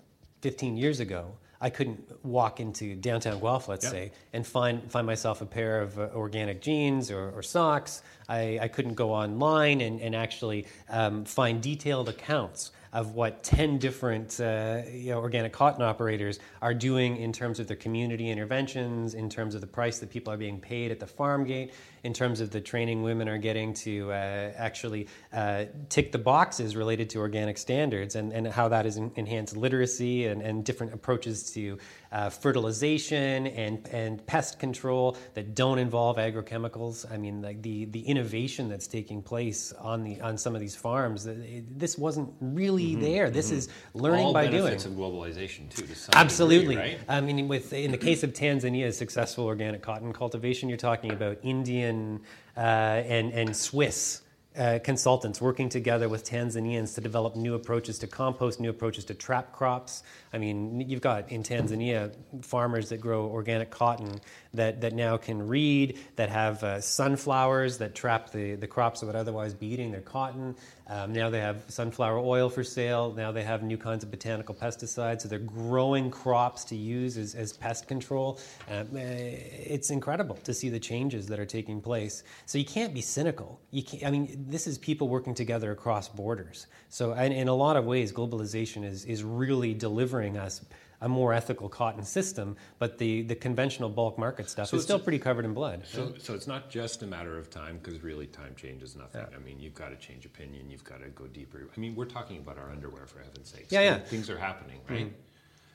[0.41, 3.93] 15 years ago, I couldn't walk into downtown Guelph, let's Yep.
[3.93, 8.03] say, and find find myself a pair of uh, organic jeans or, or socks.
[8.29, 13.79] I, I couldn't go online and, and actually um, find detailed accounts of what 10
[13.79, 19.15] different uh, you know, organic cotton operators are doing in terms of their community interventions,
[19.15, 22.13] in terms of the price that people are being paid at the farm gate, in
[22.13, 27.11] terms of the training women are getting to uh, actually uh, tick the boxes related
[27.11, 31.77] to organic standards and, and how that has enhanced literacy and, and different approaches to
[32.15, 37.11] uh, fertilization and, and pest control that don't involve agrochemicals.
[37.13, 40.77] I mean, like the, the innovation that's taking place on, the, on some of these
[40.77, 43.31] farms, it- this wasn't really there.
[43.31, 44.63] This is learning All by doing.
[44.63, 45.85] benefits of globalization too.
[45.87, 46.77] To some Absolutely.
[46.77, 47.01] degree, right?
[47.09, 51.39] I mean, with in the case of Tanzania's successful organic cotton cultivation, you're talking about
[51.43, 52.21] Indian
[52.57, 54.21] uh, and and Swiss.
[54.57, 59.13] Uh, consultants working together with Tanzanians to develop new approaches to compost, new approaches to
[59.13, 60.05] trap crops.
[60.33, 64.21] I mean, you've got in Tanzania farmers that grow organic cotton
[64.53, 69.07] that, that now can read, that have uh, sunflowers that trap the, the crops that
[69.07, 70.55] would otherwise be eating their cotton.
[70.87, 73.13] Um, now they have sunflower oil for sale.
[73.17, 75.23] Now they have new kinds of botanical pesticides.
[75.23, 78.39] So they're growing crops to use as, as pest control.
[78.71, 82.23] Um, uh, it's incredible to see the changes that are taking place.
[82.47, 83.61] So you can't be cynical.
[83.71, 86.67] You can't, I mean, this is people working together across borders.
[86.91, 90.65] So and in a lot of ways, globalization is, is really delivering us
[91.05, 94.99] a more ethical cotton system, but the, the conventional bulk market stuff So is still
[94.99, 95.83] pretty covered in blood.
[95.87, 99.27] So, so it's not just a matter of time because really time changes nothing.
[99.35, 100.71] I mean, you've got to change opinion.
[100.71, 101.69] You've got to go deeper.
[101.77, 103.71] I mean, we're talking about our underwear for heaven's sakes.
[103.71, 103.99] Yeah, yeah.
[103.99, 105.07] Things are happening, right?
[105.07, 105.15] Mm-hmm.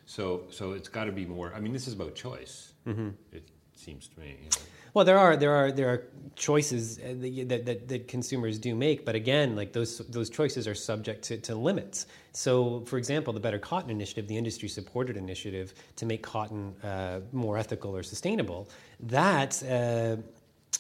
[0.08, 1.54] So, so it's got to be more.
[1.56, 2.74] I mean, this is about choice.
[2.88, 3.10] Mm-hmm.
[3.32, 4.36] It seems to me.
[4.40, 4.66] You know.
[4.94, 6.04] Well, there are there are there are
[6.36, 7.14] choices uh,
[7.48, 11.38] that, that, that, consumers do make, but again, like those those choices are subject to,
[11.38, 12.08] to limits.
[12.32, 17.58] So, for example, the Better Cotton Initiative, the industry-supported initiative to make cotton uh, more
[17.58, 18.70] ethical or sustainable,
[19.02, 20.16] that uh,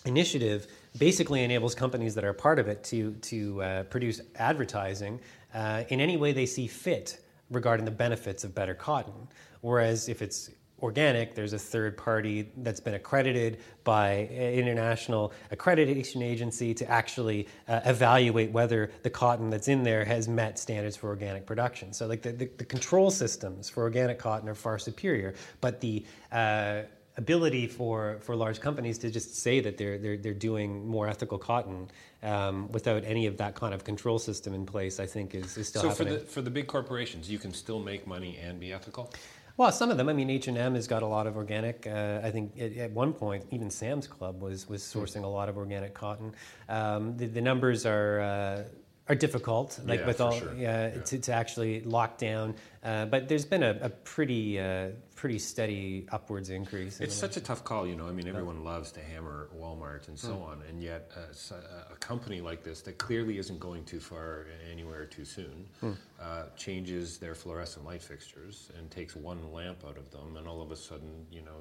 [0.05, 5.19] initiative basically enables companies that are part of it to to uh, produce advertising
[5.53, 7.19] uh, in any way they see fit
[7.51, 9.27] regarding the benefits of better cotton.
[9.61, 10.51] Whereas if it's
[10.81, 17.47] organic, there's a third party that's been accredited by an international accreditation agency to actually
[17.67, 21.93] uh, evaluate whether the cotton that's in there has met standards for organic production.
[21.93, 26.05] So, like the, the, the control systems for organic cotton are far superior, but the
[26.31, 26.81] uh,
[27.19, 31.37] ability for, for large companies to just say that they're, they're, they're doing more ethical
[31.37, 31.89] cotton
[32.23, 35.67] um, without any of that kind of control system in place, I think is, is
[35.67, 38.73] still So for the for the big corporations, you can still make money and be
[38.73, 39.11] ethical.
[39.59, 40.07] Well, some of them.
[40.07, 41.85] I mean, H and M has got a lot of organic.
[41.85, 44.99] Uh, I think at, at one point, even Sam's Club was was Hmm.
[44.99, 46.33] sourcing a lot of organic cotton.
[46.69, 48.21] Um, the, the numbers are.
[48.21, 48.63] Uh,
[49.11, 50.53] are difficult, like Yeah, with all, sure.
[50.53, 51.01] yeah, Yeah.
[51.01, 52.53] To, to actually lock down.
[52.83, 56.99] Uh, but there's been a, a pretty, uh, pretty steady upwards increase.
[56.99, 58.07] in It's such a tough call, you know.
[58.07, 60.43] I mean, everyone loves to hammer Walmart and so Hmm.
[60.51, 64.45] on, and yet uh, a, a company like this that clearly isn't going too far
[64.71, 65.93] anywhere too soon Hmm.
[66.21, 70.61] Uh, changes their fluorescent light fixtures and takes one lamp out of them, and all
[70.61, 71.51] of a sudden, you know,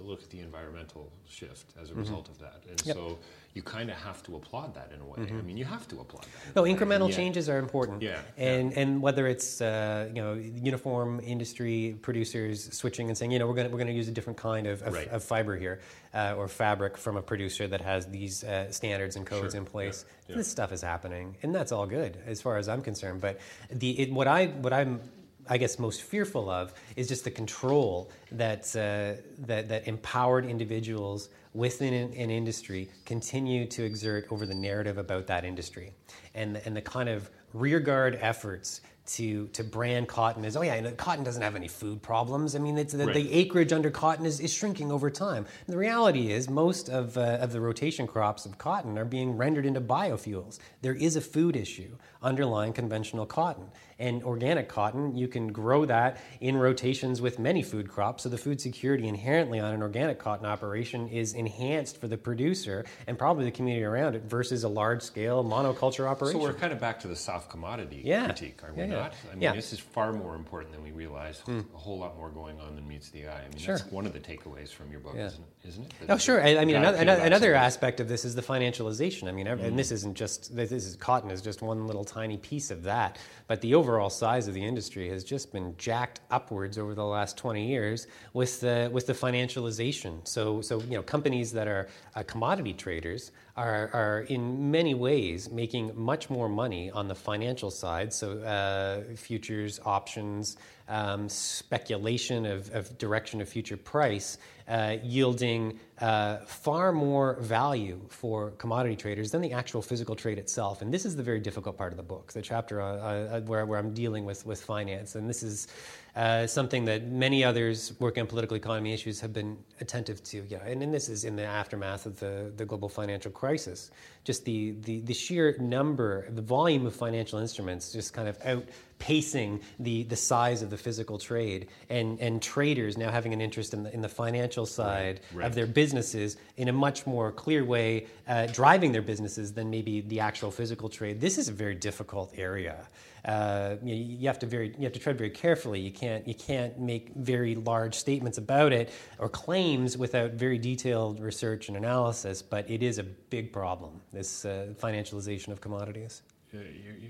[0.00, 2.00] look at the environmental shift as a Mm-hmm.
[2.00, 2.62] result of that.
[2.68, 3.18] And so
[3.54, 5.16] you kind of have to applaud that in a way.
[5.28, 6.54] I mean, you have to applaud that.
[6.54, 6.56] Mm-hmm.
[6.56, 8.00] No, incremental changes are important.
[8.02, 13.38] Yeah, and and whether it's uh, you know uniform industry producers switching and saying you
[13.38, 15.08] know we're gonna we're gonna use a different kind of, of, Right.
[15.08, 15.80] of fiber here
[16.14, 19.66] uh, or fabric from a producer that has these uh, standards and codes Sure, in
[19.66, 20.04] place.
[20.06, 20.36] yeah, yeah.
[20.36, 23.20] This stuff is happening, and that's all good as far as I'm concerned.
[23.20, 23.38] But
[23.70, 25.00] the it, what I what I'm
[25.48, 31.28] I guess most fearful of is just the control that uh, that that empowered individuals
[31.54, 35.92] within an, an industry continue to exert over the narrative about that industry,
[36.34, 40.96] and and the kind of rearguard efforts to to brand cotton as oh yeah, and
[40.96, 42.54] cotton doesn't have any food problems.
[42.54, 43.14] I mean, it's the, Right.
[43.14, 45.46] the acreage under cotton is, is shrinking over time.
[45.66, 49.36] And the reality is, most of, uh, of the rotation crops of cotton are being
[49.36, 50.58] rendered into biofuels.
[50.82, 53.66] There is a food issue underlying conventional cotton.
[53.98, 58.24] And organic cotton, you can grow that in rotations with many food crops.
[58.24, 62.84] So the food security inherently on an organic cotton operation is enhanced for the producer
[63.06, 66.40] and probably the community around it versus a large scale monoculture operation.
[66.40, 68.26] So we're kind of back to the soft commodity Yeah.
[68.26, 68.95] critique, are we yeah.
[68.96, 69.14] Not?
[69.30, 69.50] I mean, Yeah.
[69.50, 69.56] Hmm.
[69.56, 71.42] this is far more important than we realize.
[71.48, 73.40] A whole lot more going on than meets the eye.
[73.44, 73.76] I mean, Sure.
[73.78, 75.26] that's one of the takeaways from your book, Yeah.
[75.26, 75.68] isn't, it?
[75.68, 75.92] isn't it?
[76.08, 76.42] Oh, sure.
[76.42, 79.28] I, I mean, another, another, another aspect of this is the financialization.
[79.28, 82.36] I mean, ev- and this isn't just this is cotton is just one little tiny
[82.36, 86.78] piece of that, but the overall size of the industry has just been jacked upwards
[86.78, 90.26] over the last twenty years with the with the financialization.
[90.26, 95.50] So, so you know, companies that are uh, commodity traders are, are in many ways
[95.50, 98.12] making much more money on the financial side.
[98.12, 100.56] So, uh, futures, options,
[100.88, 104.38] um, speculation of, of, direction of future price,
[104.68, 110.82] uh, yielding uh, far more value for commodity traders than the actual physical trade itself.
[110.82, 113.64] And this is the very difficult part of the book, the chapter uh, uh, where,
[113.64, 115.14] where I'm dealing with, with finance.
[115.14, 115.68] And this is
[116.14, 120.44] uh, something that many others working on political economy issues have been attentive to.
[120.48, 123.90] Yeah, and, and this is in the aftermath of the, the global financial crisis.
[124.24, 129.62] Just the, the, the sheer number, the volume of financial instruments just kind of outpacing
[129.78, 133.82] the, the size of the physical trade, and, and traders now having an interest in
[133.82, 135.46] the, in the financial side right, right.
[135.46, 140.00] of their businesses in a much more clear way, uh, driving their businesses than maybe
[140.00, 141.20] the actual physical trade.
[141.20, 142.88] This is a very difficult area
[143.26, 145.80] uh, you, you, have to very you have to tread very carefully.
[145.80, 151.20] You can't you can't make very large statements about it or claims without very detailed
[151.20, 152.40] research and analysis.
[152.40, 154.00] But it is a big problem.
[154.12, 156.22] This uh, financialization of commodities.
[156.52, 156.62] You're,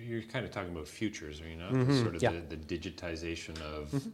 [0.02, 1.70] you're, kind of talking about futures, are you not?
[1.70, 2.02] Mm-hmm.
[2.02, 2.32] Sort of yeah.
[2.48, 4.08] the, the, digitization of mm-hmm.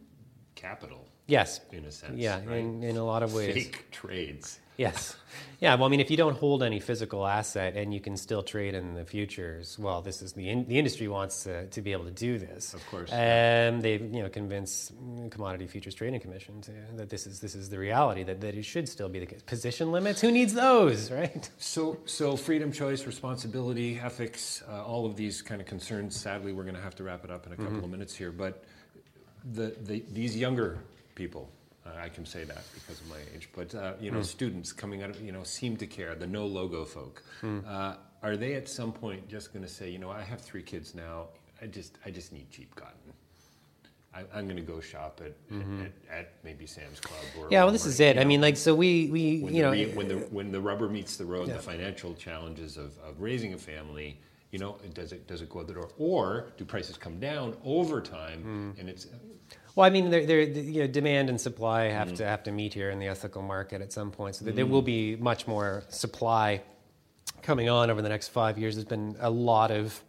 [0.53, 1.07] capital.
[1.27, 1.61] Yes.
[1.71, 2.17] In a sense.
[2.17, 2.57] Yeah, right?
[2.57, 3.53] in, in a lot of ways.
[3.53, 4.59] Fake trades.
[4.75, 5.15] Yes.
[5.59, 5.75] Yeah.
[5.75, 8.73] Well, I mean, if you don't hold any physical asset and you can still trade
[8.73, 12.05] in the futures, well, this is the in, the industry wants to, to be able
[12.05, 12.73] to do this.
[12.73, 13.11] Of course.
[13.11, 14.91] And they you know convince
[15.29, 18.65] Commodity Futures Trading Commission to, that this is this is the reality that, that it
[18.65, 19.43] should still be the case.
[19.43, 20.19] Position limits.
[20.21, 21.49] Who needs those, right?
[21.59, 26.19] So so freedom, choice, responsibility, ethics, uh, all of these kind of concerns.
[26.19, 27.83] Sadly, we're going to have to wrap it up in a couple mm-hmm.
[27.83, 28.63] of minutes here, but
[29.53, 30.79] the, the these younger
[31.15, 31.49] people
[31.85, 34.25] uh, I can say that because of my age, but uh, you know, mm.
[34.25, 37.23] students coming out of you know seem to care the no logo folk.
[37.41, 37.67] Mm.
[37.67, 40.63] Uh, are they at some point just going to say, you know, I have three
[40.63, 41.27] kids now.
[41.61, 43.13] I just I just need cheap cotton.
[44.15, 45.81] I, am going to go shop at, mm-hmm.
[45.81, 47.63] at, at, maybe Sam's Club or yeah.
[47.63, 48.15] Well, this is it.
[48.15, 50.61] Know, I mean, like so we we when you know re, when the when the
[50.61, 51.55] rubber meets the road, yeah.
[51.55, 54.19] the financial challenges of, of raising a family.
[54.51, 57.57] You know, does it does it go out the door, or do prices come down
[57.65, 58.75] over time?
[58.75, 58.79] Mm.
[58.79, 59.07] And it's
[59.75, 62.51] well, I mean, they're, they're, you know, demand and supply have mm to have to
[62.51, 64.35] meet here in the ethical market at some point.
[64.35, 66.61] So mm there will be much more supply
[67.41, 68.75] coming on over the next five years.
[68.75, 70.01] There's been a lot of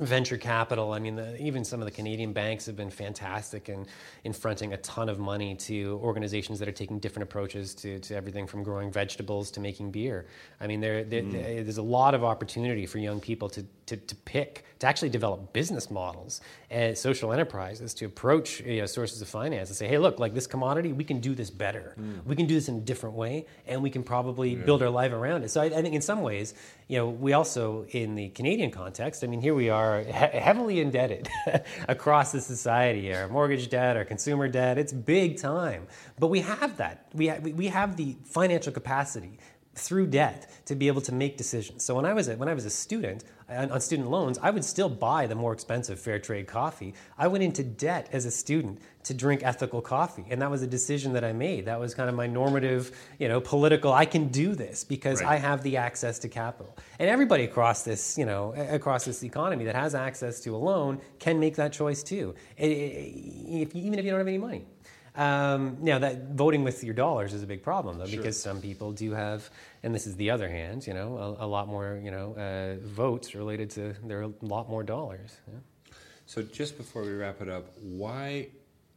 [0.00, 0.92] venture capital.
[0.92, 3.86] I mean, the, even some of the Canadian banks have been fantastic in,
[4.24, 8.16] in fronting a ton of money to organizations that are taking different approaches to, to
[8.16, 10.26] everything from growing vegetables to making beer.
[10.60, 11.32] I mean, there, there mm.
[11.32, 15.52] there's a lot of opportunity for young people to, to, to pick, to actually develop
[15.52, 16.40] business models
[16.70, 20.34] and social enterprises to approach you know, sources of finance and say, hey, look, like
[20.34, 21.94] this commodity, we can do this better.
[22.00, 22.24] Mm.
[22.24, 24.64] We can do this in a different way, and we can probably yeah.
[24.64, 25.52] build our life around it.
[25.52, 26.54] So I, I think in some ways,
[26.88, 30.80] you know, we also, in the Canadian context, I mean, here we are he- heavily
[30.80, 31.28] indebted
[31.88, 33.14] across the society.
[33.14, 35.86] Our mortgage debt, our consumer debt, it's big time.
[36.18, 37.08] But we have that.
[37.14, 39.38] We, ha- we have the financial capacity
[39.74, 41.84] through debt to be able to make decisions.
[41.84, 44.50] So when I was a, when I was a student on, on, student loans, I
[44.50, 46.94] would still buy the more expensive fair trade coffee.
[47.18, 50.66] I went into debt as a student to drink ethical coffee, and that was a
[50.66, 51.66] decision that I made.
[51.66, 53.92] That was kind of my normative, you know, political.
[53.92, 55.32] I can do this because right.
[55.32, 59.64] I have the access to capital, and everybody across this, you know, across this economy
[59.66, 64.10] that has access to a loan can make that choice too, if, even if you
[64.10, 64.66] don't have any money.
[65.16, 68.16] Um, now that voting with your dollars is a big problem though, sure.
[68.16, 69.48] because some people do have,
[69.84, 72.84] and this is the other hand, you know, a, a lot more, you know, uh,
[72.84, 75.36] votes related to there are a lot more dollars.
[75.46, 75.60] Yeah.
[76.26, 78.48] So just before we wrap it up, why?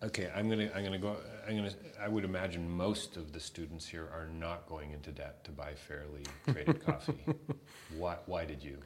[0.01, 1.17] Okay, I'm gonna, I'm gonna go.
[1.47, 1.71] I'm gonna.
[1.99, 5.73] I would imagine most of the students here are not going into debt to buy
[5.73, 7.17] fairly traded coffee.
[7.97, 8.17] Why?
[8.27, 8.77] Why did you?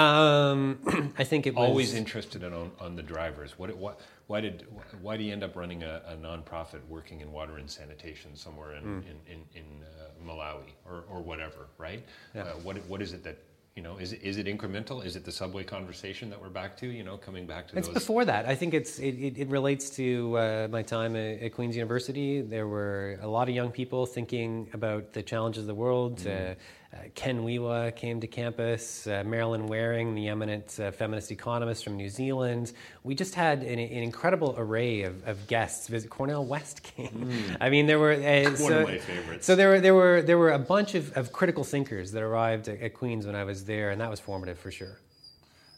[0.00, 3.58] Um, I think it was always interested in on, on the drivers.
[3.58, 3.74] What?
[3.76, 4.00] What?
[4.30, 4.64] Why did
[5.02, 8.76] why do you end up running a, a nonprofit working in water and sanitation somewhere
[8.76, 9.02] in mm.
[9.10, 12.04] in, in, in uh, Malawi or, or whatever, right?
[12.32, 12.42] Yeah.
[12.42, 13.38] Uh, what what is it that
[13.74, 15.04] you know is it, is it incremental?
[15.04, 16.86] Is it the subway conversation that we're back to?
[16.86, 17.94] You know, coming back to it's those...
[17.94, 18.46] before that.
[18.46, 22.40] I think it's it, it, it relates to uh, my time at, at, Queen's University.
[22.40, 26.18] There were a lot of young people thinking about the challenges of the world.
[26.18, 26.56] Mm.
[26.92, 31.96] Uh, Ken Wiwa came to campus, uh, Marilyn Waring, the eminent uh, feminist economist from
[31.96, 32.72] New Zealand.
[33.04, 36.10] We just had an, an incredible array of, of, guests visit.
[36.10, 37.08] Cornel West came.
[37.10, 37.56] Mm.
[37.60, 39.46] I mean, there were uh, one so, of my favorites.
[39.46, 42.66] So there were there were there were a bunch of, of critical thinkers that arrived
[42.66, 44.98] at, at Queens when I was there, and that was formative for sure.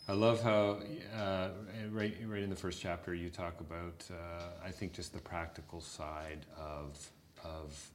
[0.09, 0.79] I love how
[1.15, 1.49] uh,
[1.91, 5.83] right, right in the first chapter you talk about uh, I think just the practical
[5.83, 7.11] side of
[7.45, 7.91] of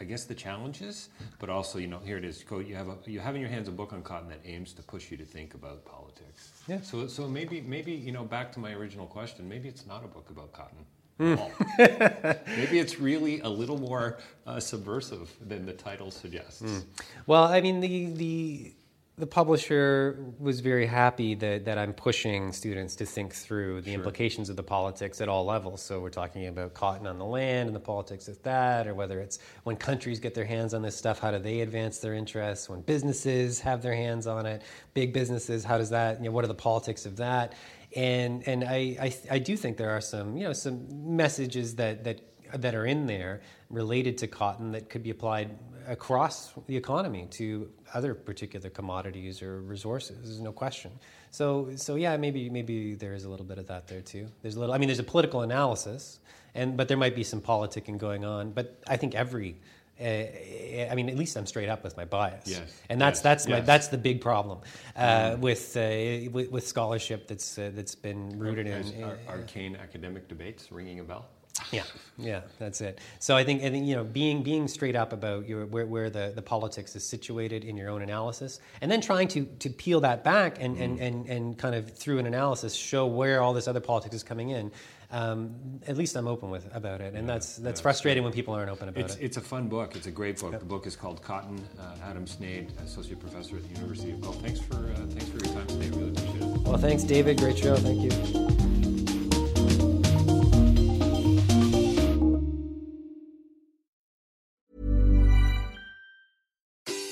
[0.00, 2.44] I guess the challenges, but also you know here it is.
[2.50, 4.82] You have a, you have in your hands a book on cotton that aims to
[4.82, 6.52] push you to think about politics.
[6.68, 6.80] Yeah.
[6.82, 9.48] So so maybe maybe you know back to my original question.
[9.48, 10.84] Maybe it's not a book about cotton.
[11.18, 12.46] Mm.
[12.46, 16.62] Maybe it's really a little more uh, subversive than the title suggests.
[16.62, 16.84] Mm.
[17.26, 18.72] Well, I mean, the the
[19.18, 23.98] the publisher was very happy that, that I'm pushing students to think through the sure.
[23.98, 25.82] implications of the politics at all levels.
[25.82, 29.18] So we're talking about cotton on the land and the politics of that, or whether
[29.20, 32.68] it's when countries get their hands on this stuff, how do they advance their interests?
[32.68, 34.62] When businesses have their hands on it,
[34.94, 37.54] big businesses, how does that, you know, what are the politics of that?
[37.96, 42.04] And and I, I, I do think there are some you know some messages that
[42.04, 42.20] that
[42.54, 43.40] that are in there
[43.70, 45.50] related to cotton that could be applied
[45.86, 50.16] across the economy to other particular commodities or resources.
[50.22, 50.90] There's no question.
[51.30, 54.28] So, so yeah, maybe maybe there is a little bit of that there too.
[54.42, 54.74] There's a little.
[54.74, 56.20] I mean, there's a political analysis,
[56.54, 58.52] and but there might be some politicking going on.
[58.52, 59.56] But I think every.
[60.00, 62.60] Uh, I mean, at least I'm straight up with my bias, yes.
[62.88, 63.22] and that's yes.
[63.24, 63.58] that's yes.
[63.58, 64.60] my that's the big problem
[64.94, 65.38] uh, mm.
[65.40, 70.70] with, uh, with, with scholarship that's uh, that's been rooted in arcane academic debates.
[70.70, 71.26] Ringing a bell.
[71.72, 71.82] Yeah,
[72.18, 73.00] yeah, that's it.
[73.18, 76.10] So I think, I think you know, being being straight up about your where, where
[76.10, 80.00] the, the politics is situated in your own analysis, and then trying to to peel
[80.00, 80.82] that back and, mm.
[80.82, 84.22] and, and, and kind of through an analysis show where all this other politics is
[84.22, 84.70] coming in.
[85.10, 85.54] Um,
[85.86, 88.52] at least I'm open with about it, and yeah, that's that's yeah, frustrating when people
[88.52, 89.22] aren't open about it's, it.
[89.22, 89.96] It's a fun book.
[89.96, 90.52] It's a great book.
[90.52, 90.60] Yep.
[90.60, 91.58] The book is called Cotton.
[91.78, 94.40] Uh, Adam Sneyd, associate professor at the University of Guelph.
[94.42, 95.88] Thanks for uh, thanks for your time today.
[95.90, 96.58] Really appreciate it.
[96.60, 97.38] Well, thanks, David.
[97.38, 97.76] Great show.
[97.76, 98.77] Thank you.